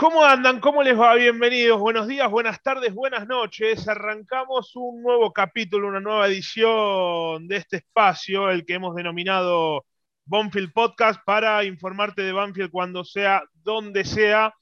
¿Cómo 0.00 0.24
andan? 0.24 0.60
¿Cómo 0.60 0.82
les 0.82 0.98
va? 0.98 1.14
Bienvenidos. 1.14 1.78
Buenos 1.78 2.08
días, 2.08 2.30
buenas 2.30 2.62
tardes, 2.62 2.94
buenas 2.94 3.28
noches. 3.28 3.86
Arrancamos 3.86 4.74
un 4.74 5.02
nuevo 5.02 5.30
capítulo, 5.30 5.88
una 5.88 6.00
nueva 6.00 6.26
edición 6.26 7.46
de 7.46 7.56
este 7.56 7.76
espacio, 7.76 8.48
el 8.48 8.64
que 8.64 8.72
hemos 8.72 8.94
denominado 8.94 9.84
Banfield 10.24 10.72
Podcast, 10.72 11.20
para 11.26 11.64
informarte 11.64 12.22
de 12.22 12.32
Banfield 12.32 12.70
cuando 12.70 13.04
sea, 13.04 13.42
donde 13.52 14.06
sea. 14.06 14.54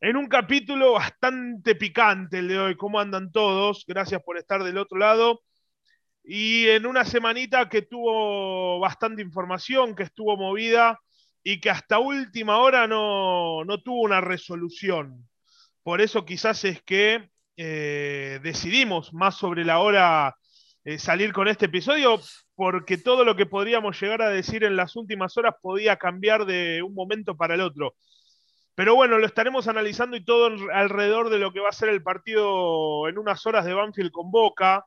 En 0.00 0.16
un 0.16 0.28
capítulo 0.28 0.92
bastante 0.92 1.74
picante 1.74 2.38
el 2.38 2.46
de 2.46 2.58
hoy. 2.60 2.76
¿Cómo 2.76 3.00
andan 3.00 3.32
todos? 3.32 3.84
Gracias 3.84 4.22
por 4.22 4.38
estar 4.38 4.62
del 4.62 4.78
otro 4.78 4.96
lado. 4.96 5.40
Y 6.22 6.68
en 6.68 6.86
una 6.86 7.04
semanita 7.04 7.68
que 7.68 7.82
tuvo 7.82 8.78
bastante 8.78 9.22
información, 9.22 9.96
que 9.96 10.04
estuvo 10.04 10.36
movida 10.36 11.00
y 11.42 11.60
que 11.60 11.70
hasta 11.70 11.98
última 11.98 12.58
hora 12.58 12.86
no, 12.86 13.64
tuvo 13.84 14.02
una 14.02 14.20
resolución. 14.20 15.28
Por 15.82 16.00
eso 16.00 16.24
quizás 16.24 16.64
es 16.64 16.82
que 16.82 17.30
eh, 17.56 18.40
decidimos 18.42 19.12
más 19.12 19.36
sobre 19.36 19.64
la 19.64 19.80
hora 19.80 20.36
eh, 20.84 20.98
salir 20.98 21.32
con 21.32 21.48
este 21.48 21.66
episodio, 21.66 22.20
porque 22.54 22.98
todo 22.98 23.24
lo 23.24 23.36
que 23.36 23.46
podríamos 23.46 24.00
llegar 24.00 24.22
a 24.22 24.30
decir 24.30 24.64
en 24.64 24.76
las 24.76 24.96
últimas 24.96 25.36
horas 25.36 25.54
podía 25.60 25.96
cambiar 25.96 26.46
de 26.46 26.82
un 26.82 26.94
momento 26.94 27.36
para 27.36 27.54
el 27.54 27.60
otro. 27.60 27.94
Pero 28.74 28.94
bueno, 28.94 29.18
lo 29.18 29.26
estaremos 29.26 29.68
analizando 29.68 30.16
y 30.16 30.24
todo 30.24 30.50
alrededor 30.72 31.28
de 31.28 31.38
lo 31.38 31.52
que 31.52 31.60
va 31.60 31.68
a 31.68 31.72
ser 31.72 31.90
el 31.90 32.02
partido 32.02 33.08
en 33.08 33.18
unas 33.18 33.44
horas 33.46 33.64
de 33.64 33.74
Banfield 33.74 34.10
con 34.10 34.30
Boca. 34.30 34.86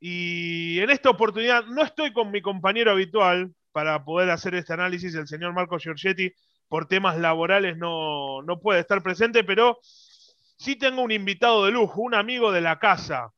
Y 0.00 0.78
en 0.80 0.90
esta 0.90 1.10
oportunidad 1.10 1.64
no 1.66 1.82
estoy 1.82 2.12
con 2.12 2.30
mi 2.30 2.40
compañero 2.40 2.92
habitual, 2.92 3.52
para 3.72 4.04
poder 4.04 4.30
hacer 4.30 4.54
este 4.54 4.72
análisis. 4.72 5.14
El 5.14 5.28
señor 5.28 5.52
Marco 5.54 5.78
Giorgetti, 5.78 6.32
por 6.68 6.86
temas 6.86 7.18
laborales, 7.18 7.76
no, 7.76 8.42
puede 8.62 8.80
estar 8.80 9.02
presente, 9.02 9.44
pero 9.44 9.78
sí 9.82 10.76
tengo 10.76 11.02
un 11.02 11.12
invitado 11.12 11.64
de 11.64 11.72
lujo, 11.72 12.02
un 12.02 12.14
amigo 12.14 12.52
de 12.52 12.60
la 12.60 12.78
casa. 12.78 13.32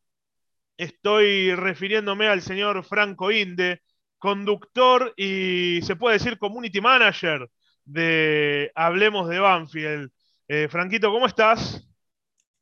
Estoy 0.76 1.54
refiriéndome 1.54 2.28
al 2.28 2.42
señor 2.42 2.84
Franco 2.84 3.30
Inde, 3.30 3.82
conductor 4.18 5.12
y 5.16 5.80
se 5.82 5.96
puede 5.96 6.18
decir 6.18 6.38
community 6.38 6.80
manager 6.80 7.48
de 7.84 8.72
Hablemos 8.74 9.28
de 9.28 9.38
Banfield. 9.40 10.10
Eh, 10.48 10.68
Franquito, 10.68 11.12
¿cómo 11.12 11.26
estás? 11.26 11.89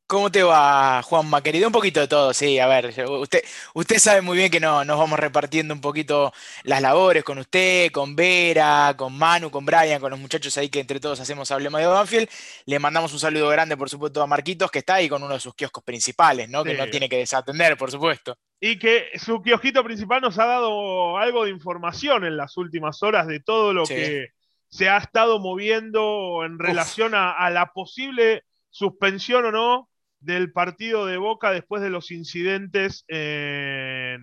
¿Cómo 0.09 0.31
te 0.31 0.41
va, 0.41 1.03
Juanma? 1.03 1.43
Querido, 1.43 1.67
un 1.67 1.71
poquito 1.71 1.99
de 1.99 2.07
todo, 2.07 2.33
sí, 2.33 2.57
a 2.57 2.65
ver, 2.65 2.91
usted, 3.07 3.43
usted 3.75 3.99
sabe 3.99 4.21
muy 4.21 4.39
bien 4.39 4.49
que 4.49 4.59
no, 4.59 4.83
nos 4.83 4.97
vamos 4.97 5.19
repartiendo 5.19 5.71
un 5.71 5.81
poquito 5.81 6.33
las 6.63 6.81
labores 6.81 7.23
con 7.23 7.37
usted, 7.37 7.91
con 7.91 8.15
Vera, 8.15 8.95
con 8.97 9.15
Manu, 9.15 9.51
con 9.51 9.63
Brian, 9.67 10.01
con 10.01 10.09
los 10.09 10.19
muchachos 10.19 10.57
ahí 10.57 10.67
que 10.67 10.79
entre 10.79 10.99
todos 10.99 11.19
hacemos 11.19 11.51
Hablemos 11.51 11.79
de 11.79 11.85
Banfield. 11.85 12.27
Le 12.65 12.79
mandamos 12.79 13.13
un 13.13 13.19
saludo 13.19 13.49
grande, 13.49 13.77
por 13.77 13.87
supuesto, 13.87 14.23
a 14.23 14.25
Marquitos, 14.25 14.71
que 14.71 14.79
está 14.79 14.95
ahí 14.95 15.07
con 15.07 15.21
uno 15.21 15.35
de 15.35 15.39
sus 15.39 15.53
kioscos 15.53 15.83
principales, 15.83 16.49
¿no? 16.49 16.63
Que 16.63 16.73
no 16.73 16.89
tiene 16.89 17.07
que 17.07 17.17
desatender, 17.17 17.77
por 17.77 17.91
supuesto. 17.91 18.35
Y 18.59 18.79
que 18.79 19.09
su 19.13 19.43
kiosquito 19.43 19.83
principal 19.83 20.21
nos 20.23 20.39
ha 20.39 20.47
dado 20.47 21.19
algo 21.19 21.45
de 21.45 21.51
información 21.51 22.25
en 22.25 22.35
las 22.35 22.57
últimas 22.57 23.03
horas 23.03 23.27
de 23.27 23.41
todo 23.41 23.73
lo 23.73 23.83
que 23.83 24.29
se 24.69 24.89
ha 24.89 24.97
estado 24.97 25.37
moviendo 25.37 26.43
en 26.43 26.57
relación 26.57 27.13
a 27.13 27.47
la 27.51 27.67
posible 27.73 28.41
suspensión 28.71 29.45
o 29.45 29.51
no 29.51 29.88
del 30.19 30.51
partido 30.51 31.05
de 31.05 31.17
Boca 31.17 31.51
después 31.51 31.81
de 31.81 31.89
los 31.89 32.11
incidentes 32.11 33.05
en, 33.07 34.21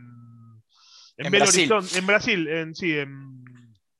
en, 1.16 1.30
Belo 1.30 1.46
Horizonte, 1.46 1.98
en 1.98 2.06
Brasil, 2.06 2.48
en, 2.48 2.74
sí, 2.74 2.92
en, 2.98 3.44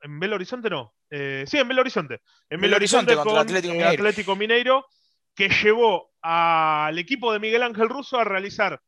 en 0.02 0.20
Belo 0.20 0.36
Horizonte 0.36 0.70
no, 0.70 0.94
eh, 1.10 1.44
sí, 1.46 1.58
en 1.58 1.68
Belo 1.68 1.80
Horizonte, 1.80 2.20
en 2.50 2.60
Belo, 2.60 2.76
Horizonte, 2.76 3.14
con 3.16 3.28
el 3.28 3.38
Atlético 3.38 3.72
Mineiro. 3.72 3.90
Atlético 3.90 4.36
Mineiro, 4.36 4.86
que 5.34 5.48
llevó 5.48 6.10
al 6.20 6.98
equipo 6.98 7.32
de 7.32 7.38
Miguel 7.38 7.62
Ángel 7.62 7.88
Russo 7.88 8.18
a 8.18 8.24
realizar 8.24 8.80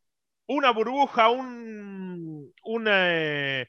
una 0.47 0.71
burbuja, 0.71 1.29
un, 1.31 2.53
una, 2.65 3.69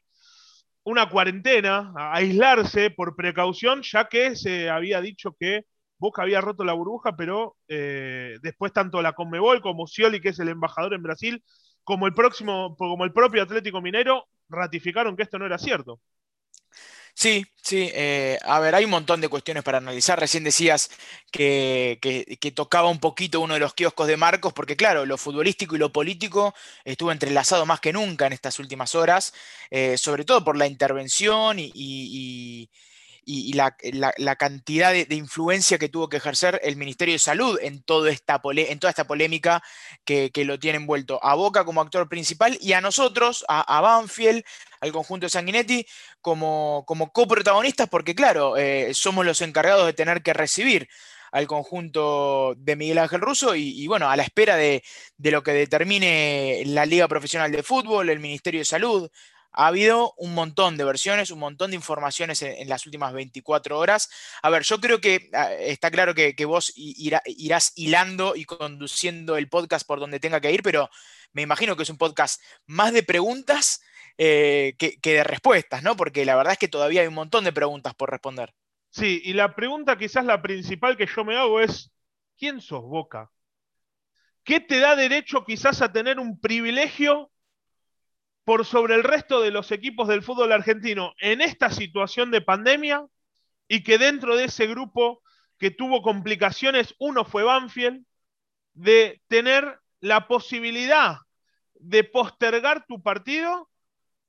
una 0.84 1.10
cuarentena, 1.10 1.94
a 1.96 2.16
aislarse 2.16 2.90
por 2.90 3.16
precaución, 3.16 3.82
ya 3.84 4.08
que 4.08 4.36
se 4.36 4.70
había 4.70 5.02
dicho 5.02 5.36
que 5.40 5.66
Boca 6.00 6.24
había 6.24 6.42
roto 6.42 6.64
la 6.64 6.74
burbuja, 6.74 7.16
pero 7.16 7.58
eh, 7.68 8.38
después 8.42 8.74
tanto 8.74 9.02
la 9.02 9.14
Conmebol 9.14 9.62
como 9.62 9.86
Scioli, 9.86 10.22
que 10.22 10.30
es 10.30 10.40
el 10.40 10.50
embajador 10.50 10.94
en 10.94 11.04
Brasil, 11.04 11.44
como 11.84 12.08
el 12.08 12.14
próximo, 12.14 12.76
como 12.78 13.04
el 13.04 13.14
propio 13.14 13.44
Atlético 13.44 13.82
Minero, 13.82 14.26
ratificaron 14.48 15.16
que 15.16 15.24
esto 15.24 15.38
no 15.38 15.46
era 15.46 15.58
cierto. 15.58 16.00
Sí, 17.20 17.46
sí. 17.62 17.92
Eh, 17.94 18.38
a 18.44 18.60
ver, 18.62 18.76
hay 18.76 18.86
un 18.86 18.92
montón 18.92 19.20
de 19.20 19.28
cuestiones 19.28 19.62
para 19.64 19.80
analizar. 19.80 20.18
Recién 20.18 20.46
decías 20.46 20.90
que, 21.32 22.00
tocaba 22.56 22.90
un 22.90 23.00
poquito 23.00 23.42
uno 23.42 23.56
de 23.56 23.60
los 23.60 23.74
kioscos 23.74 24.08
de 24.08 24.16
Marcos, 24.16 24.54
porque 24.54 24.78
claro, 24.78 25.06
lo 25.06 25.18
futbolístico 25.18 25.76
y 25.76 25.80
lo 25.80 25.92
político 25.92 26.54
estuvo 26.86 27.12
entrelazado 27.12 27.66
más 27.66 27.82
que 27.82 27.92
nunca 27.92 28.26
en 28.28 28.34
estas 28.34 28.58
últimas 28.60 28.96
horas, 28.96 29.34
eh, 29.70 29.98
sobre 29.98 30.24
todo 30.24 30.46
por 30.46 30.56
la 30.58 30.68
intervención 30.68 31.58
y, 31.60 32.70
la, 33.26 34.36
cantidad 34.36 34.92
de, 34.92 35.16
influencia 35.16 35.78
que 35.78 35.90
tuvo 35.90 36.10
que 36.10 36.18
ejercer 36.18 36.60
el 36.64 36.76
Ministerio 36.76 37.14
de 37.14 37.20
Salud 37.20 37.60
en, 37.62 37.82
toda 37.84 38.10
esta 38.12 38.40
polémica 38.42 39.62
que, 40.04 40.32
lo 40.46 40.60
tiene 40.60 40.78
envuelto 40.78 41.20
a 41.24 41.36
Boca 41.36 41.66
como 41.66 41.82
actor 41.82 42.08
principal 42.10 42.58
y 42.62 42.74
a 42.74 42.82
nosotros, 42.82 43.46
a, 43.48 43.82
Banfield, 43.82 44.44
al 44.82 44.92
conjunto 44.92 45.26
de 45.26 45.30
Sanguinetti, 45.30 45.86
como, 46.22 46.84
como 46.88 47.12
coprotagonistas, 47.12 47.90
porque 47.90 48.16
claro, 48.16 48.58
eh, 48.58 48.94
somos 48.94 49.26
los 49.26 49.42
encargados 49.42 49.86
de 49.86 49.94
tener 49.94 50.22
que 50.22 50.34
recibir 50.34 50.88
al 51.32 51.48
conjunto 51.48 52.56
de 52.58 52.76
Miguel 52.76 52.98
Ángel 52.98 53.22
Russo 53.22 53.56
y, 53.56 53.86
bueno, 53.88 54.10
a 54.10 54.16
la 54.16 54.24
espera 54.24 54.56
de, 54.56 54.84
de, 55.18 55.32
lo 55.32 55.44
que 55.44 55.52
determine 55.52 56.64
la 56.66 56.86
Liga 56.86 57.08
Profesional 57.08 57.52
de 57.52 57.64
Fútbol, 57.64 58.10
el 58.10 58.20
Ministerio 58.20 58.62
de 58.62 58.66
Salud, 58.66 59.10
ha 59.60 59.68
habido 59.68 60.14
un 60.16 60.34
montón 60.34 60.78
de 60.78 60.86
versiones, 60.86 61.32
un 61.32 61.40
montón 61.40 61.72
de 61.72 61.76
informaciones 61.76 62.42
en, 62.44 62.70
las 62.70 62.86
últimas 62.86 63.12
24 63.12 63.78
horas. 63.78 64.10
A 64.42 64.50
ver, 64.50 64.64
yo 64.64 64.80
creo 64.80 65.02
que 65.02 65.30
ah, 65.34 65.54
está 65.54 65.92
claro 65.92 66.16
que, 66.16 66.34
vos 66.46 66.72
irás 66.78 67.74
hilando 67.76 68.38
y 68.38 68.46
conduciendo 68.46 69.36
el 69.36 69.50
podcast 69.50 69.86
por 69.86 70.00
donde 70.00 70.22
tenga 70.22 70.40
que 70.40 70.54
ir, 70.54 70.64
pero 70.64 70.90
me 71.34 71.42
imagino 71.42 71.76
que 71.76 71.84
es 71.84 71.90
un 71.90 71.98
podcast 71.98 72.42
más 72.68 72.94
de 72.94 73.04
preguntas 73.04 73.82
eh, 74.18 74.76
que, 74.80 74.98
que 75.02 75.16
de 75.16 75.24
respuestas, 75.26 75.84
¿no? 75.84 75.98
Porque 75.98 76.24
la 76.24 76.38
verdad 76.38 76.54
es 76.54 76.60
que 76.60 76.70
todavía 76.70 77.02
hay 77.02 77.08
un 77.08 77.16
montón 77.16 77.44
de 77.44 77.52
preguntas 77.52 77.94
por 77.96 78.12
responder. 78.12 78.54
Sí, 78.92 79.22
y 79.26 79.34
la 79.34 79.56
pregunta 79.56 79.98
quizás 79.98 80.24
la 80.24 80.42
principal 80.42 80.96
que 80.96 81.06
yo 81.06 81.26
me 81.26 81.36
hago 81.36 81.60
es, 81.60 81.92
¿quién 82.38 82.62
sos 82.62 82.84
Boca? 82.84 83.30
¿Qué 84.46 84.62
te 84.62 84.80
da 84.80 84.96
derecho 84.96 85.44
quizás 85.44 85.82
a 85.82 85.92
tener 85.92 86.18
un 86.18 86.40
privilegio 86.40 87.30
por 88.50 88.66
sobre 88.66 88.96
el 88.96 89.04
resto 89.04 89.42
de 89.42 89.52
los 89.52 89.72
equipos 89.72 90.08
del 90.08 90.24
fútbol 90.24 90.52
argentino 90.52 91.14
en 91.20 91.40
esta 91.40 91.70
situación 91.70 92.32
de 92.32 92.42
pandemia 92.42 93.06
y 93.68 93.84
que 93.84 94.00
dentro 94.00 94.36
de 94.36 94.46
ese 94.46 94.66
grupo 94.66 95.22
que 95.60 95.70
tuvo 95.70 96.02
complicaciones, 96.02 96.96
uno 96.98 97.26
fue 97.26 97.44
Banfield, 97.44 98.04
de 98.74 99.22
tener 99.28 99.80
la 100.00 100.28
posibilidad 100.28 101.18
de 101.76 102.04
postergar 102.04 102.88
tu 102.88 103.04
partido 103.04 103.70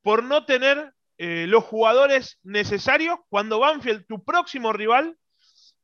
por 0.03 0.22
no 0.22 0.44
tener 0.44 0.92
eh, 1.16 1.47
los 1.48 1.64
jugadores 1.64 2.38
necesarios 2.42 3.20
cuando 3.31 3.60
Banfield, 3.60 4.04
tu 4.06 4.22
próximo 4.22 4.75
rival, 4.75 5.16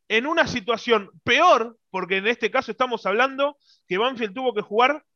en 0.09 0.27
una 0.27 0.47
situación 0.47 1.11
peor, 1.25 1.79
porque 1.89 2.19
en 2.19 2.27
este 2.27 2.51
caso 2.51 2.71
estamos 2.71 3.07
hablando 3.07 3.57
que 3.89 3.97
Banfield 3.97 4.35
tuvo 4.35 4.53
que 4.53 4.61
jugar 4.61 5.07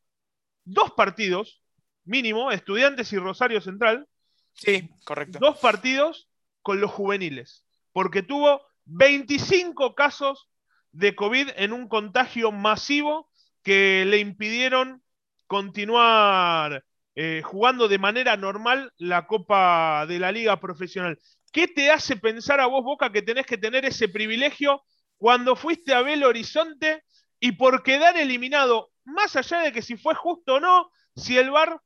dos 0.64 0.92
partidos 0.92 1.60
mínimo, 2.05 2.50
Estudiantes 2.50 3.12
y 3.12 3.19
Rosario 3.19 3.61
Central. 3.61 4.06
Sí, 4.55 4.91
correcto. 5.05 5.38
Dos 5.41 5.59
partidos 5.59 6.28
con 6.62 6.81
los 6.81 6.91
juveniles, 6.91 7.65
porque 7.93 8.22
tuvo 8.22 8.62
25 8.87 9.94
casos 9.94 10.49
de 10.93 11.14
COVID 11.14 11.50
en 11.56 11.73
un 11.73 11.88
contagio 11.88 12.52
masivo 12.52 13.31
que 13.62 14.05
le 14.06 14.19
impidieron 14.19 15.02
continuar 15.47 16.85
eh, 17.14 17.43
jugando 17.44 17.88
de 17.88 17.99
manera 17.99 18.37
normal 18.37 18.93
la 18.97 19.26
Copa 19.26 20.06
de 20.06 20.19
la 20.19 20.32
Liga 20.32 20.61
Profesional. 20.61 21.19
¿Qué 21.52 21.69
te 21.69 21.91
hace 21.91 22.17
pensar 22.17 22.61
a 22.61 22.67
vos, 22.67 22.85
Boca, 22.85 23.11
que 23.11 23.23
tenés 23.23 23.47
que 23.47 23.58
tener 23.58 23.85
ese 23.85 24.08
privilegio 24.08 24.82
cuando 25.19 25.56
fuiste 25.56 25.93
a 25.93 26.02
Belo 26.02 26.29
Horizonte 26.29 27.02
y 27.41 27.52
por 27.52 27.82
quedar 27.82 28.17
eliminado, 28.17 28.91
más 29.05 29.37
allá 29.37 29.61
de 29.61 29.73
que 29.73 29.82
si 29.82 29.97
fue 29.97 30.14
justo 30.14 30.55
o 30.55 30.61
no, 30.61 30.91
si 31.17 31.37
el 31.37 31.50
VAR 31.50 31.81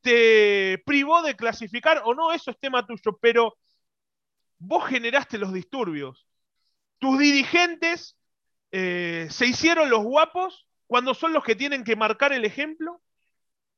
te 0.00 0.82
privó 0.86 1.22
de 1.22 1.36
clasificar 1.36 2.02
o 2.04 2.14
no, 2.14 2.32
eso 2.32 2.50
es 2.50 2.58
tema 2.58 2.86
tuyo, 2.86 3.18
pero 3.20 3.56
vos 4.58 4.86
generaste 4.86 5.38
los 5.38 5.52
disturbios. 5.52 6.26
Tus 6.98 7.18
dirigentes 7.18 8.16
eh, 8.72 9.28
se 9.30 9.46
hicieron 9.46 9.90
los 9.90 10.02
guapos 10.02 10.66
cuando 10.86 11.14
son 11.14 11.32
los 11.32 11.44
que 11.44 11.56
tienen 11.56 11.84
que 11.84 11.96
marcar 11.96 12.32
el 12.32 12.44
ejemplo. 12.44 13.02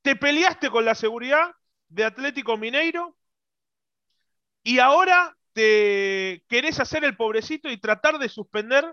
Te 0.03 0.17
peleaste 0.17 0.71
con 0.71 0.85
la 0.85 0.95
seguridad 0.95 1.53
de 1.89 2.05
Atlético 2.05 2.57
Mineiro 2.57 3.17
y 4.63 4.79
ahora 4.79 5.37
te 5.53 6.45
querés 6.49 6.81
hacer 6.81 7.05
el 7.05 7.17
pobrecito 7.17 7.69
y 7.69 7.79
tratar 7.79 8.19
de 8.19 8.29
suspender 8.29 8.85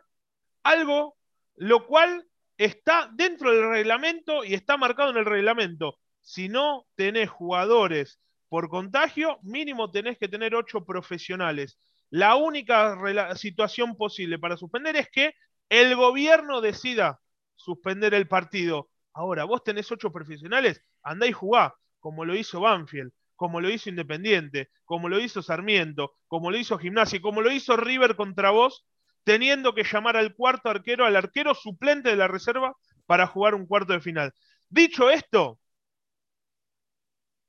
Algo 0.63 1.17
lo 1.55 1.85
cual 1.85 2.25
está 2.57 3.09
dentro 3.13 3.51
del 3.51 3.69
reglamento 3.69 4.43
y 4.43 4.53
está 4.53 4.77
marcado 4.77 5.11
en 5.11 5.17
el 5.17 5.25
reglamento. 5.25 5.99
Si 6.23 6.49
no 6.49 6.85
tenés 6.95 7.29
jugadores 7.29 8.19
por 8.49 8.69
contagio, 8.69 9.39
mínimo 9.43 9.91
tenés 9.91 10.17
que 10.17 10.29
tener 10.29 10.55
ocho 10.55 10.85
profesionales. 10.85 11.77
La 12.09 12.35
única 12.35 12.97
situación 13.35 13.97
posible 13.97 14.39
para 14.39 14.57
suspender 14.57 14.95
es 14.95 15.09
que 15.09 15.33
el 15.69 15.95
gobierno 15.95 16.61
decida 16.61 17.19
suspender 17.55 18.13
el 18.13 18.27
partido. 18.27 18.89
Ahora, 19.13 19.43
vos 19.43 19.63
tenés 19.63 19.91
ocho 19.91 20.11
profesionales, 20.11 20.81
andá 21.03 21.27
y 21.27 21.33
jugá, 21.33 21.75
como 21.99 22.25
lo 22.25 22.35
hizo 22.35 22.61
Banfield, 22.61 23.11
como 23.35 23.59
lo 23.59 23.69
hizo 23.69 23.89
Independiente, 23.89 24.69
como 24.85 25.09
lo 25.09 25.19
hizo 25.19 25.41
Sarmiento, 25.41 26.13
como 26.27 26.51
lo 26.51 26.57
hizo 26.57 26.77
Gimnasia, 26.77 27.21
como 27.21 27.41
lo 27.41 27.51
hizo 27.51 27.75
River 27.75 28.15
contra 28.15 28.51
vos, 28.51 28.85
teniendo 29.23 29.73
que 29.73 29.83
llamar 29.83 30.15
al 30.15 30.35
cuarto 30.35 30.69
arquero, 30.69 31.05
al 31.05 31.15
arquero 31.15 31.53
suplente 31.53 32.09
de 32.09 32.15
la 32.15 32.27
reserva, 32.27 32.75
para 33.05 33.27
jugar 33.27 33.55
un 33.55 33.65
cuarto 33.65 33.93
de 33.93 33.99
final. 33.99 34.33
Dicho 34.69 35.09
esto, 35.09 35.59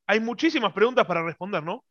hay 0.07 0.21
muchísimas 0.21 0.73
preguntas 0.73 1.07
para 1.07 1.23
responder, 1.23 1.63
¿no? 1.63 1.85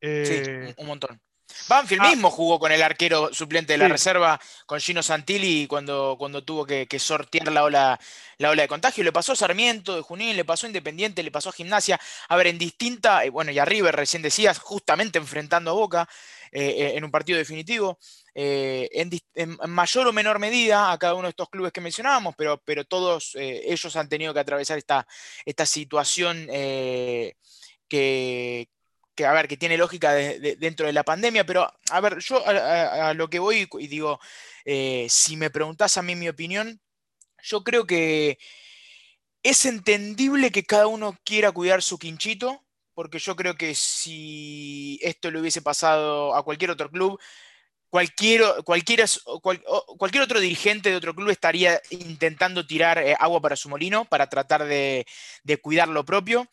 sí, 0.00 0.08
eh, 0.08 0.74
un 0.76 0.86
montón. 0.86 1.20
Banfield 1.68 2.02
ah. 2.02 2.08
mismo 2.10 2.30
jugó 2.30 2.58
con 2.58 2.72
el 2.72 2.82
arquero 2.82 3.32
suplente 3.32 3.72
de 3.72 3.78
la 3.78 3.88
reserva, 3.88 4.40
con 4.66 4.80
Gino 4.80 5.02
Santilli, 5.02 5.66
cuando, 5.66 6.16
cuando 6.18 6.42
tuvo 6.44 6.66
que, 6.66 6.86
sortear 6.98 7.50
la 7.52 7.64
ola, 7.64 8.00
la 8.38 8.50
ola 8.50 8.62
de 8.62 8.68
contagio. 8.68 9.04
Le 9.04 9.12
pasó 9.12 9.32
a 9.32 9.36
Sarmiento 9.36 9.96
de 9.96 10.02
Junín, 10.02 10.36
le 10.36 10.44
pasó 10.44 10.66
a 10.66 10.68
Independiente, 10.68 11.22
le 11.22 11.30
pasó 11.30 11.50
a 11.50 11.52
Gimnasia. 11.52 11.98
A 12.28 12.36
ver, 12.36 12.48
en 12.48 12.58
distinta, 12.58 13.24
eh, 13.24 13.30
bueno, 13.30 13.50
y 13.50 13.58
a 13.58 13.64
River 13.64 13.94
recién 13.94 14.22
decías, 14.22 14.58
justamente 14.58 15.18
enfrentando 15.18 15.70
a 15.70 15.74
Boca 15.74 16.08
eh, 16.52 16.92
en 16.94 17.04
un 17.04 17.10
partido 17.10 17.38
definitivo. 17.38 17.98
en, 18.34 19.10
mayor 19.68 20.06
o 20.06 20.12
menor 20.12 20.38
medida 20.38 20.92
a 20.92 20.98
cada 20.98 21.14
uno 21.14 21.24
de 21.24 21.30
estos 21.30 21.48
clubes 21.48 21.72
que 21.72 21.80
mencionábamos, 21.80 22.34
pero, 22.36 22.62
pero 22.64 22.84
todos 22.84 23.32
ellos 23.34 23.96
han 23.96 24.08
tenido 24.08 24.32
que 24.32 24.40
atravesar 24.40 24.78
esta, 24.78 25.06
esta 25.44 25.66
situación 25.66 26.46
que, 27.88 28.68
a 29.26 29.32
ver, 29.32 29.48
que 29.48 29.56
tiene 29.56 29.76
lógica 29.76 30.12
dentro 30.12 30.86
de 30.86 30.92
la 30.92 31.04
pandemia, 31.04 31.44
pero 31.44 31.70
a 31.90 32.00
ver, 32.00 32.18
yo 32.18 32.42
a, 32.46 33.14
lo 33.14 33.28
que 33.28 33.38
voy 33.38 33.68
y 33.78 33.86
digo, 33.86 34.20
eh, 34.64 35.06
si 35.08 35.36
me 35.36 35.50
preguntás 35.50 35.96
a 35.96 36.02
mí 36.02 36.14
mi 36.14 36.28
opinión, 36.28 36.80
yo 37.42 37.64
creo 37.64 37.86
que 37.86 38.38
es 39.42 39.64
entendible 39.64 40.50
que 40.50 40.64
cada 40.64 40.86
uno 40.86 41.16
quiera 41.24 41.52
cuidar 41.52 41.82
su 41.82 41.98
quinchito, 41.98 42.64
porque 42.94 43.18
yo 43.18 43.36
creo 43.36 43.54
que 43.54 43.74
si 43.74 44.98
esto 45.02 45.30
le 45.30 45.40
hubiese 45.40 45.62
pasado 45.62 46.34
a 46.34 46.44
cualquier 46.44 46.72
otro 46.72 46.90
club, 46.90 47.20
cualquier, 47.88 48.42
cualquier, 48.64 49.04
cualquier 49.96 50.22
otro 50.22 50.40
dirigente 50.40 50.90
de 50.90 50.96
otro 50.96 51.14
club 51.14 51.30
estaría 51.30 51.80
intentando 51.90 52.66
tirar 52.66 52.98
eh, 52.98 53.16
agua 53.18 53.40
para 53.40 53.56
su 53.56 53.68
molino 53.68 54.04
para 54.04 54.28
tratar 54.28 54.64
de 54.64 55.06
cuidar 55.62 55.88
lo 55.88 56.04
propio. 56.04 56.48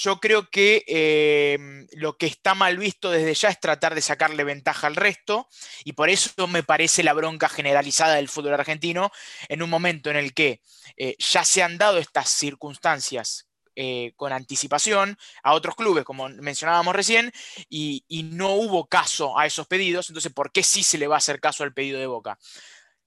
Yo 0.00 0.20
creo 0.20 0.48
que 0.48 0.84
em, 0.86 1.88
lo 1.94 2.16
que 2.16 2.26
está 2.26 2.54
mal 2.54 2.78
visto 2.78 3.10
desde 3.10 3.34
ya 3.34 3.48
es 3.48 3.58
tratar 3.58 3.96
de 3.96 4.00
sacarle 4.00 4.44
ventaja 4.44 4.86
al 4.86 4.94
resto 4.94 5.48
y 5.82 5.94
por 5.94 6.08
eso 6.08 6.46
me 6.46 6.62
parece 6.62 7.02
la 7.02 7.14
bronca 7.14 7.48
generalizada 7.48 8.14
del 8.14 8.28
fútbol 8.28 8.54
argentino 8.54 9.10
en 9.48 9.60
un 9.60 9.68
momento 9.68 10.08
en 10.08 10.14
el 10.14 10.34
que 10.34 10.62
eh, 10.96 11.16
ya 11.18 11.44
se 11.44 11.64
han 11.64 11.78
dado 11.78 11.98
estas 11.98 12.30
circunstancias 12.30 13.48
eh, 13.74 14.12
con 14.14 14.32
anticipación 14.32 15.18
a 15.42 15.54
otros 15.54 15.74
clubes, 15.74 16.04
como 16.04 16.28
mencionábamos 16.28 16.94
recién, 16.94 17.32
y, 17.68 18.04
y 18.06 18.22
no 18.22 18.54
hubo 18.54 18.86
caso 18.86 19.36
a 19.36 19.46
esos 19.46 19.66
pedidos, 19.66 20.10
entonces 20.10 20.32
¿por 20.32 20.52
qué 20.52 20.62
sí 20.62 20.84
se 20.84 20.98
le 20.98 21.08
va 21.08 21.16
a 21.16 21.18
hacer 21.18 21.40
caso 21.40 21.64
al 21.64 21.74
pedido 21.74 21.98
de 21.98 22.06
Boca? 22.06 22.38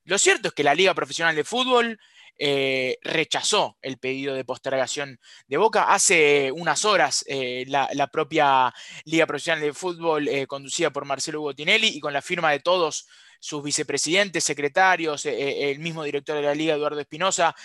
Lo 0.03 0.17
cierto 0.17 0.49
es 0.49 0.53
que 0.53 0.65
la 0.65 0.75
Liga 0.75 0.93
Profesional 0.93 1.37
de 1.37 1.45
Fútbol 1.45 1.99
eh, 2.43 2.97
rechazó 3.03 3.77
el 3.83 3.99
pedido 3.99 4.33
de 4.33 4.43
postergación 4.43 5.19
de 5.45 5.57
Boca. 5.57 5.93
Hace 5.93 6.51
unas 6.51 6.85
horas 6.85 7.23
eh, 7.27 7.65
la, 7.67 8.07
propia 8.07 8.73
Liga 9.05 9.27
Profesional 9.27 9.61
de 9.61 9.73
Fútbol, 9.73 10.27
eh, 10.27 10.47
conducida 10.47 10.89
por 10.89 11.05
Marcelo 11.05 11.41
Botinelli 11.41 11.89
y 11.89 11.99
con 11.99 12.13
la 12.13 12.23
firma 12.23 12.49
de 12.49 12.59
todos 12.59 13.07
sus 13.39 13.63
vicepresidentes, 13.63 14.43
secretarios, 14.43 15.25
el 15.25 15.79
mismo 15.79 16.03
director 16.03 16.35
de 16.35 16.41
la 16.43 16.53
Liga, 16.53 16.75
Eduardo 16.75 16.99
Espinosa, 16.99 17.55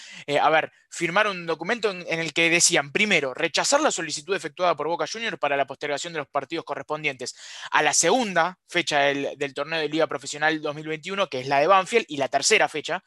a 0.41 0.51
ver, 0.51 0.73
firmaron 0.89 1.37
un 1.37 1.47
documento 1.47 1.91
en, 1.91 2.19
el 2.19 2.33
que 2.33 2.49
decían, 2.49 2.93
primero, 2.93 3.35
rechazar 3.35 3.83
la 3.83 3.91
solicitud 3.91 4.35
efectuada 4.35 4.75
por 4.75 4.89
Boca 4.89 5.05
Juniors 5.07 5.39
para 5.39 5.55
la 5.55 5.67
postergación 5.67 6.15
de 6.15 6.21
los 6.21 6.29
partidos 6.29 6.65
correspondientes 6.65 7.37
a 7.73 7.83
la 7.83 7.93
segunda 7.93 8.59
fecha 8.67 9.01
del, 9.01 9.37
del 9.37 9.53
torneo 9.53 9.79
de 9.79 9.91
Liga 9.91 10.07
Profesional 10.07 10.63
2021, 10.63 11.29
que 11.29 11.41
es 11.41 11.47
la 11.47 11.61
de 11.61 11.67
Banfield, 11.67 12.07
y 12.09 12.17
la 12.17 12.29
tercera 12.29 12.71
fecha, 12.71 13.05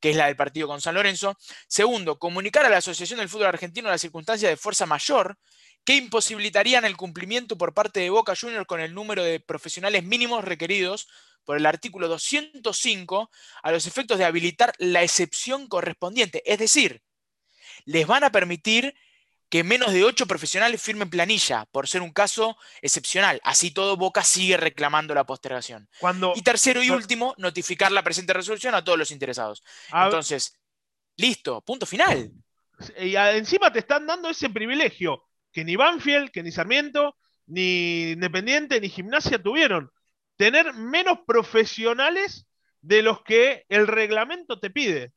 que 0.00 0.10
es 0.10 0.16
la 0.16 0.26
del 0.26 0.36
partido 0.36 0.68
con 0.68 0.80
San 0.80 0.94
Lorenzo. 0.94 1.36
Segundo, 1.68 2.18
comunicar 2.18 2.64
a 2.64 2.68
la 2.68 2.78
Asociación 2.78 3.18
del 3.18 3.28
Fútbol 3.28 3.46
Argentino 3.46 3.88
las 3.88 4.00
circunstancias 4.00 4.50
de 4.50 4.56
fuerza 4.56 4.86
mayor 4.86 5.38
que 5.84 5.94
imposibilitarían 5.94 6.84
el 6.84 6.96
cumplimiento 6.96 7.56
por 7.56 7.72
parte 7.72 8.00
de 8.00 8.10
Boca 8.10 8.34
Juniors 8.38 8.66
con 8.66 8.80
el 8.80 8.92
número 8.92 9.22
de 9.22 9.40
profesionales 9.40 10.02
mínimos 10.02 10.44
requeridos 10.44 11.08
por 11.44 11.56
el 11.56 11.64
artículo 11.64 12.08
205 12.08 13.30
a 13.62 13.72
los 13.72 13.86
efectos 13.86 14.18
de 14.18 14.24
habilitar 14.24 14.74
la 14.78 15.02
excepción 15.02 15.68
correspondiente. 15.68 16.42
Es 16.44 16.58
decir, 16.58 17.02
les 17.84 18.06
van 18.06 18.24
a 18.24 18.32
permitir 18.32 18.94
que 19.48 19.62
menos 19.62 19.92
de 19.92 20.04
ocho 20.04 20.26
profesionales 20.26 20.82
firmen 20.82 21.10
planilla, 21.10 21.66
por 21.70 21.88
ser 21.88 22.02
un 22.02 22.12
caso 22.12 22.56
excepcional. 22.82 23.40
Así 23.44 23.70
todo, 23.70 23.96
Boca 23.96 24.22
sigue 24.22 24.56
reclamando 24.56 25.14
la 25.14 25.24
postergación. 25.24 25.88
y 26.34 26.42
tercero 26.42 26.82
y 26.82 26.90
último, 26.90 27.34
notificar 27.38 27.92
la 27.92 28.02
presente 28.02 28.32
resolución 28.32 28.74
a 28.74 28.84
todos 28.84 28.98
los 28.98 29.10
interesados. 29.10 29.62
Entonces, 29.92 30.58
listo, 31.16 31.60
punto 31.60 31.86
final. 31.86 32.32
Y 32.98 33.16
encima 33.16 33.72
te 33.72 33.78
están 33.78 34.06
dando 34.06 34.28
ese 34.28 34.50
privilegio 34.50 35.24
que 35.52 35.64
ni 35.64 35.76
Banfield, 35.76 36.30
que 36.30 36.42
ni 36.42 36.50
Sarmiento, 36.52 37.16
ni 37.46 38.10
Independiente, 38.10 38.80
ni 38.80 38.88
Gimnasia 38.88 39.42
tuvieron. 39.42 39.90
Tener 40.36 40.74
menos 40.74 41.20
profesionales 41.26 42.46
de 42.82 43.02
los 43.02 43.22
que 43.22 43.64
el 43.68 43.86
reglamento 43.86 44.60
te 44.60 44.70
pide. 44.70 45.12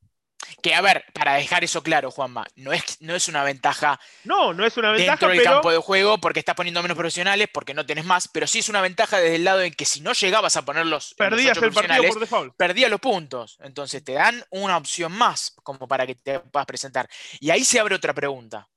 Que 0.61 0.73
a 0.73 0.81
ver, 0.81 1.05
para 1.13 1.35
dejar 1.35 1.63
eso 1.63 1.83
claro, 1.83 2.11
Juanma, 2.11 2.45
no 2.55 2.73
es, 2.73 3.01
no 3.01 3.15
es 3.15 3.27
una 3.27 3.43
ventaja. 3.43 3.99
No, 4.23 4.53
no 4.53 4.65
es 4.65 4.75
una 4.77 4.91
ventaja. 4.91 5.11
Dentro 5.11 5.29
del 5.29 5.43
campo 5.43 5.71
de 5.71 5.77
juego, 5.77 6.17
porque 6.17 6.39
estás 6.39 6.55
poniendo 6.55 6.81
menos 6.81 6.97
profesionales, 6.97 7.47
porque 7.53 7.73
no 7.73 7.85
tenés 7.85 8.05
más, 8.05 8.27
pero 8.27 8.47
sí 8.47 8.59
es 8.59 8.69
una 8.69 8.81
ventaja 8.81 9.19
desde 9.19 9.35
el 9.35 9.43
lado 9.43 9.61
en 9.61 9.73
que 9.73 9.85
si 9.85 10.01
no 10.01 10.13
llegabas 10.13 10.55
a 10.57 10.63
ponerlos. 10.63 11.13
Perdías 11.17 11.57
el 11.61 11.71
partido 11.71 12.03
por 12.03 12.19
default. 12.19 12.55
Perdías 12.55 12.89
los 12.89 12.99
puntos. 12.99 13.57
Entonces 13.61 14.03
te 14.03 14.13
dan 14.13 14.43
una 14.49 14.77
opción 14.77 15.11
más 15.11 15.55
como 15.63 15.87
para 15.87 16.05
que 16.05 16.15
te 16.15 16.39
puedas 16.39 16.65
presentar. 16.65 17.09
Y 17.39 17.51
ahí 17.51 17.63
se 17.63 17.79
abre 17.79 17.95
otra 17.95 18.13
pregunta. 18.13 18.67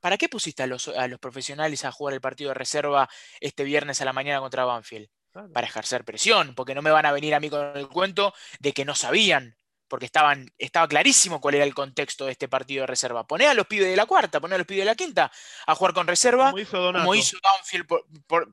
¿Para 0.00 0.18
qué 0.18 0.28
pusiste 0.28 0.62
a 0.62 0.66
los, 0.66 0.88
a 0.88 1.08
los 1.08 1.18
profesionales 1.18 1.84
a 1.84 1.90
jugar 1.90 2.14
el 2.14 2.20
partido 2.20 2.48
de 2.48 2.54
reserva 2.54 3.08
este 3.40 3.64
viernes 3.64 4.00
a 4.00 4.04
la 4.04 4.12
mañana 4.12 4.40
contra 4.40 4.64
Banfield? 4.64 5.08
Para 5.52 5.66
ejercer 5.66 6.04
presión, 6.04 6.54
porque 6.54 6.74
no 6.74 6.80
me 6.80 6.90
van 6.90 7.04
a 7.04 7.12
venir 7.12 7.34
a 7.34 7.40
mí 7.40 7.50
con 7.50 7.76
el 7.76 7.88
cuento 7.88 8.32
de 8.58 8.72
que 8.72 8.86
no 8.86 8.94
sabían 8.94 9.56
porque 9.88 10.06
estaban, 10.06 10.50
estaba 10.58 10.88
clarísimo 10.88 11.40
cuál 11.40 11.56
era 11.56 11.64
el 11.64 11.74
contexto 11.74 12.26
de 12.26 12.32
este 12.32 12.48
partido 12.48 12.82
de 12.82 12.86
reserva. 12.88 13.26
Poné 13.26 13.46
a 13.46 13.54
los 13.54 13.66
pibes 13.66 13.88
de 13.88 13.96
la 13.96 14.06
cuarta, 14.06 14.40
poné 14.40 14.54
a 14.54 14.58
los 14.58 14.66
pibes 14.66 14.82
de 14.82 14.86
la 14.86 14.94
quinta 14.94 15.30
a 15.66 15.74
jugar 15.74 15.94
con 15.94 16.06
reserva, 16.06 16.50
como 16.50 16.58
hizo, 16.58 16.92
como 16.92 17.14
Banfield, 17.14 17.86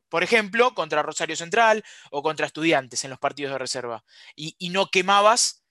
por, 0.10 0.24
ejemplo, 0.24 0.74
contra 0.74 1.02
Rosario 1.02 1.36
Central 1.36 1.84
o 2.12 2.22
contra 2.22 2.46
Estudiantes 2.46 3.04
en 3.04 3.10
los 3.10 3.20
partidos 3.20 3.54
de 3.54 3.58
reserva. 3.58 4.04
Y, 4.36 4.70
no 4.70 4.90
quemabas 4.90 5.64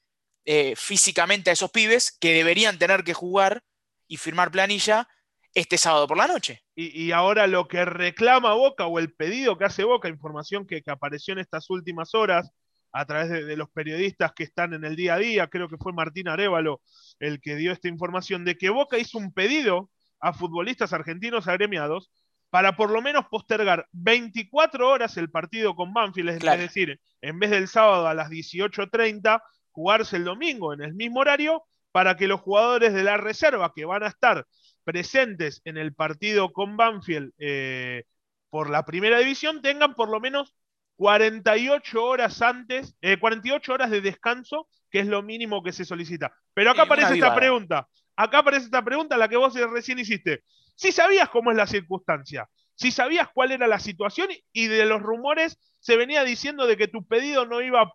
eh, 0.45 0.75
físicamente 0.76 1.50
a 1.50 1.54
esos 1.54 1.71
pibes 1.71 2.16
que 2.21 2.35
deberían 2.35 2.78
tener 2.78 3.02
que 3.02 3.14
jugar 3.14 3.64
y 4.07 4.16
firmar 4.16 4.52
planilla 4.52 5.09
este 5.54 5.76
sábado 5.76 6.07
por 6.07 6.16
la 6.16 6.26
noche. 6.26 6.64
Y, 6.75 7.12
ahora 7.12 7.47
lo 7.47 7.69
que 7.69 7.85
reclama 7.85 8.54
Boca 8.54 8.87
o 8.87 8.99
el 8.99 9.12
pedido 9.12 9.59
que 9.59 9.64
hace 9.64 9.85
Boca, 9.85 10.09
información 10.09 10.66
que, 10.66 10.83
que 10.83 10.90
apareció 10.90 11.33
en 11.33 11.40
estas 11.40 11.69
últimas 11.69 12.14
horas, 12.14 12.50
a 12.93 13.05
través 13.07 13.31
de, 13.31 13.57
los 13.57 13.71
periodistas 13.71 14.33
que 14.33 14.45
están 14.45 14.75
en 14.75 14.85
el 14.85 14.97
día 14.97 15.15
a 15.15 15.19
día, 15.19 15.49
creo 15.49 15.69
que 15.69 15.79
fue 15.79 15.93
Martín 15.93 16.29
Arevalo 16.29 16.83
el 17.19 17.41
que 17.41 17.57
dio 17.57 17.73
esta 17.73 17.89
información, 17.89 18.45
de 18.45 18.57
que 18.57 18.71
Boca 18.71 18.99
hizo 18.99 19.19
un 19.19 19.33
pedido 19.33 19.91
a 20.21 20.33
futbolistas 20.33 20.93
argentinos 20.93 21.49
agremiados 21.49 22.11
para 22.51 22.77
por 22.77 22.91
lo 22.91 23.01
menos 23.01 23.27
postergar 23.31 23.89
24 23.93 24.89
horas 24.89 25.17
el 25.17 25.31
partido 25.31 25.75
con 25.75 25.95
Banfield, 25.95 26.29
es 26.31 26.59
decir, 26.59 27.01
en 27.23 27.39
vez 27.39 27.51
del 27.51 27.67
sábado 27.67 28.07
a 28.07 28.15
las 28.15 28.29
18.30, 28.29 29.43
jugarse 29.71 30.17
el 30.17 30.25
domingo 30.25 30.75
en 30.75 30.83
el 30.83 30.95
mismo 30.95 31.21
horario, 31.21 31.65
para 31.93 32.17
que 32.17 32.27
los 32.27 32.41
jugadores 32.41 32.93
de 32.95 33.05
la 33.05 33.19
reserva 33.19 33.73
que 33.75 33.85
van 33.85 34.03
a 34.03 34.09
estar 34.09 34.47
presentes 34.85 35.61
en 35.65 35.77
el 35.77 35.95
partido 35.95 36.53
con 36.53 36.77
Banfield 36.77 37.33
eh, 37.39 38.05
por 38.51 38.71
la 38.71 38.85
primera 38.85 39.19
división 39.19 39.63
tengan 39.63 39.95
por 39.95 40.11
lo 40.11 40.19
menos 40.19 40.55
48 40.97 42.05
horas 42.05 42.43
antes, 42.43 42.97
48 43.21 43.71
eh, 43.71 43.75
horas 43.75 43.91
de 43.91 44.01
descanso, 44.01 44.69
que 44.91 45.01
es 45.01 45.07
lo 45.07 45.23
mínimo 45.23 45.63
que 45.63 45.73
se 45.73 45.85
solicita. 45.85 46.33
Pero 46.55 46.71
acá 46.71 46.83
aparece 46.83 47.15
esta 47.15 47.35
pregunta, 47.35 47.89
acá 48.17 48.39
aparece 48.39 48.67
esta 48.67 48.85
pregunta, 48.85 49.17
la 49.17 49.29
que 49.29 49.37
vos 49.37 49.55
recién 49.55 49.99
hiciste. 49.99 50.45
Si 50.75 50.93
sabías 50.93 51.29
cómo 51.29 51.51
es 51.51 51.57
la 51.57 51.67
circunstancia, 51.67 52.49
si 52.75 52.91
sabías 52.91 53.29
cuál 53.33 53.53
era 53.53 53.67
la 53.67 53.79
situación 53.79 54.29
y 54.53 54.67
de 54.67 54.85
los 54.87 55.01
rumores 55.01 55.59
se 55.81 55.97
venía 55.97 56.25
diciendo 56.25 56.67
de 56.67 56.77
que 56.77 56.89
tu 56.89 57.07
pedido 57.07 57.47
no 57.47 57.61
iba 57.61 57.93